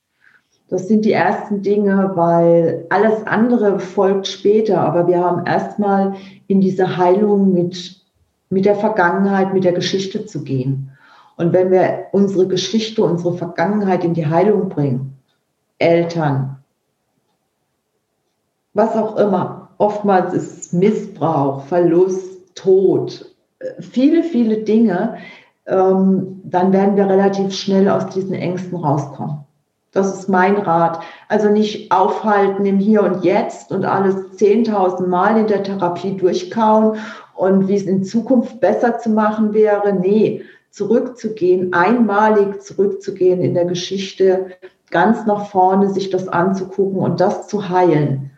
Das 0.68 0.86
sind 0.86 1.04
die 1.04 1.12
ersten 1.12 1.62
Dinge, 1.62 2.12
weil 2.14 2.86
alles 2.90 3.26
andere 3.26 3.78
folgt 3.78 4.26
später. 4.26 4.80
Aber 4.80 5.06
wir 5.06 5.18
haben 5.18 5.46
erstmal 5.46 6.14
in 6.46 6.60
diese 6.60 6.96
Heilung 6.96 7.52
mit, 7.52 8.02
mit 8.48 8.64
der 8.64 8.76
Vergangenheit, 8.76 9.52
mit 9.52 9.64
der 9.64 9.72
Geschichte 9.72 10.24
zu 10.24 10.42
gehen. 10.42 10.90
Und 11.36 11.52
wenn 11.52 11.70
wir 11.70 12.06
unsere 12.12 12.48
Geschichte, 12.48 13.02
unsere 13.02 13.34
Vergangenheit 13.34 14.04
in 14.04 14.14
die 14.14 14.26
Heilung 14.26 14.68
bringen, 14.68 15.17
Eltern, 15.78 16.58
was 18.74 18.94
auch 18.94 19.16
immer, 19.16 19.70
oftmals 19.78 20.34
ist 20.34 20.58
es 20.58 20.72
Missbrauch, 20.72 21.64
Verlust, 21.64 22.54
Tod, 22.54 23.34
viele, 23.80 24.22
viele 24.22 24.58
Dinge, 24.58 25.18
ähm, 25.66 26.40
dann 26.44 26.72
werden 26.72 26.96
wir 26.96 27.08
relativ 27.08 27.54
schnell 27.54 27.88
aus 27.88 28.08
diesen 28.08 28.34
Ängsten 28.34 28.76
rauskommen. 28.76 29.44
Das 29.92 30.18
ist 30.18 30.28
mein 30.28 30.56
Rat. 30.56 31.00
Also 31.28 31.48
nicht 31.48 31.90
aufhalten 31.90 32.66
im 32.66 32.78
Hier 32.78 33.02
und 33.02 33.24
Jetzt 33.24 33.72
und 33.72 33.84
alles 33.84 34.14
10.000 34.38 35.06
Mal 35.06 35.38
in 35.38 35.46
der 35.46 35.62
Therapie 35.62 36.16
durchkauen 36.16 36.98
und 37.34 37.68
wie 37.68 37.76
es 37.76 37.84
in 37.84 38.04
Zukunft 38.04 38.60
besser 38.60 38.98
zu 38.98 39.10
machen 39.10 39.54
wäre. 39.54 39.94
Nee, 39.94 40.42
zurückzugehen, 40.70 41.72
einmalig 41.72 42.62
zurückzugehen 42.62 43.40
in 43.40 43.54
der 43.54 43.64
Geschichte, 43.64 44.50
ganz 44.90 45.26
nach 45.26 45.46
vorne 45.46 45.90
sich 45.90 46.10
das 46.10 46.28
anzugucken 46.28 46.98
und 46.98 47.20
das 47.20 47.48
zu 47.48 47.68
heilen. 47.68 48.30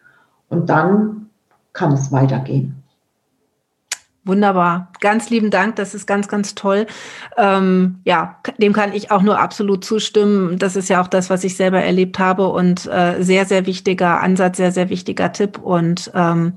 Und 0.48 0.68
dann 0.68 1.30
kann 1.72 1.92
es 1.92 2.10
weitergehen. 2.10 2.80
Wunderbar. 4.24 4.92
Ganz 5.00 5.30
lieben 5.30 5.50
Dank. 5.50 5.76
Das 5.76 5.94
ist 5.94 6.06
ganz, 6.06 6.28
ganz 6.28 6.54
toll. 6.54 6.86
Ähm, 7.38 8.00
ja, 8.04 8.36
dem 8.58 8.74
kann 8.74 8.92
ich 8.92 9.10
auch 9.10 9.22
nur 9.22 9.38
absolut 9.38 9.82
zustimmen. 9.82 10.58
Das 10.58 10.76
ist 10.76 10.90
ja 10.90 11.00
auch 11.02 11.08
das, 11.08 11.30
was 11.30 11.42
ich 11.42 11.56
selber 11.56 11.82
erlebt 11.82 12.18
habe 12.18 12.48
und 12.48 12.86
äh, 12.86 13.22
sehr, 13.22 13.46
sehr 13.46 13.64
wichtiger 13.64 14.20
Ansatz, 14.20 14.58
sehr, 14.58 14.72
sehr 14.72 14.90
wichtiger 14.90 15.32
Tipp. 15.32 15.58
Und 15.58 16.10
ähm, 16.14 16.52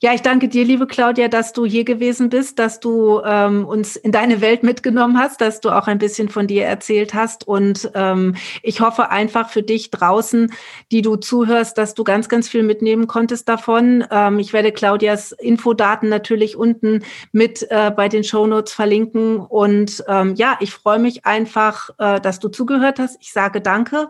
ja, 0.00 0.14
ich 0.14 0.22
danke 0.22 0.46
dir, 0.46 0.64
liebe 0.64 0.86
Claudia, 0.86 1.26
dass 1.26 1.52
du 1.52 1.66
hier 1.66 1.82
gewesen 1.82 2.28
bist, 2.28 2.60
dass 2.60 2.78
du 2.78 3.20
ähm, 3.24 3.66
uns 3.66 3.96
in 3.96 4.12
deine 4.12 4.40
Welt 4.40 4.62
mitgenommen 4.62 5.18
hast, 5.18 5.40
dass 5.40 5.60
du 5.60 5.70
auch 5.70 5.88
ein 5.88 5.98
bisschen 5.98 6.28
von 6.28 6.46
dir 6.46 6.66
erzählt 6.66 7.14
hast. 7.14 7.48
Und 7.48 7.90
ähm, 7.94 8.36
ich 8.62 8.80
hoffe 8.80 9.10
einfach 9.10 9.50
für 9.50 9.64
dich 9.64 9.90
draußen, 9.90 10.52
die 10.92 11.02
du 11.02 11.16
zuhörst, 11.16 11.78
dass 11.78 11.94
du 11.94 12.04
ganz, 12.04 12.28
ganz 12.28 12.48
viel 12.48 12.62
mitnehmen 12.62 13.08
konntest 13.08 13.48
davon. 13.48 14.04
Ähm, 14.12 14.38
ich 14.38 14.52
werde 14.52 14.70
Claudias 14.70 15.32
Infodaten 15.32 16.08
natürlich 16.08 16.56
unten 16.56 17.02
mit 17.32 17.66
äh, 17.68 17.90
bei 17.90 18.08
den 18.08 18.22
Shownotes 18.22 18.72
verlinken. 18.72 19.38
Und 19.38 20.04
ähm, 20.06 20.36
ja, 20.36 20.58
ich 20.60 20.72
freue 20.72 21.00
mich 21.00 21.26
einfach, 21.26 21.90
äh, 21.98 22.20
dass 22.20 22.38
du 22.38 22.48
zugehört 22.48 23.00
hast. 23.00 23.16
Ich 23.20 23.32
sage 23.32 23.60
danke 23.60 24.08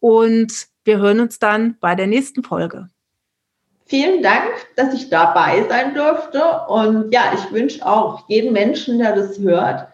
und 0.00 0.66
wir 0.82 0.98
hören 0.98 1.20
uns 1.20 1.38
dann 1.38 1.76
bei 1.78 1.94
der 1.94 2.08
nächsten 2.08 2.42
Folge. 2.42 2.88
Vielen 3.88 4.22
Dank, 4.22 4.50
dass 4.76 4.92
ich 4.92 5.08
dabei 5.08 5.66
sein 5.66 5.94
durfte. 5.94 6.42
Und 6.68 7.10
ja, 7.10 7.32
ich 7.34 7.50
wünsche 7.50 7.84
auch 7.84 8.28
jedem 8.28 8.52
Menschen, 8.52 8.98
der 8.98 9.16
das 9.16 9.38
hört, 9.38 9.88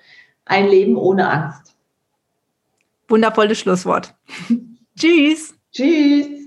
ein 0.47 0.69
Leben 0.69 0.97
ohne 0.97 1.31
Angst. 1.31 1.77
Wundervolles 3.09 3.61
Schlusswort. 3.61 4.13
Tschüss. 4.99 5.55
Tschüss. 5.73 6.44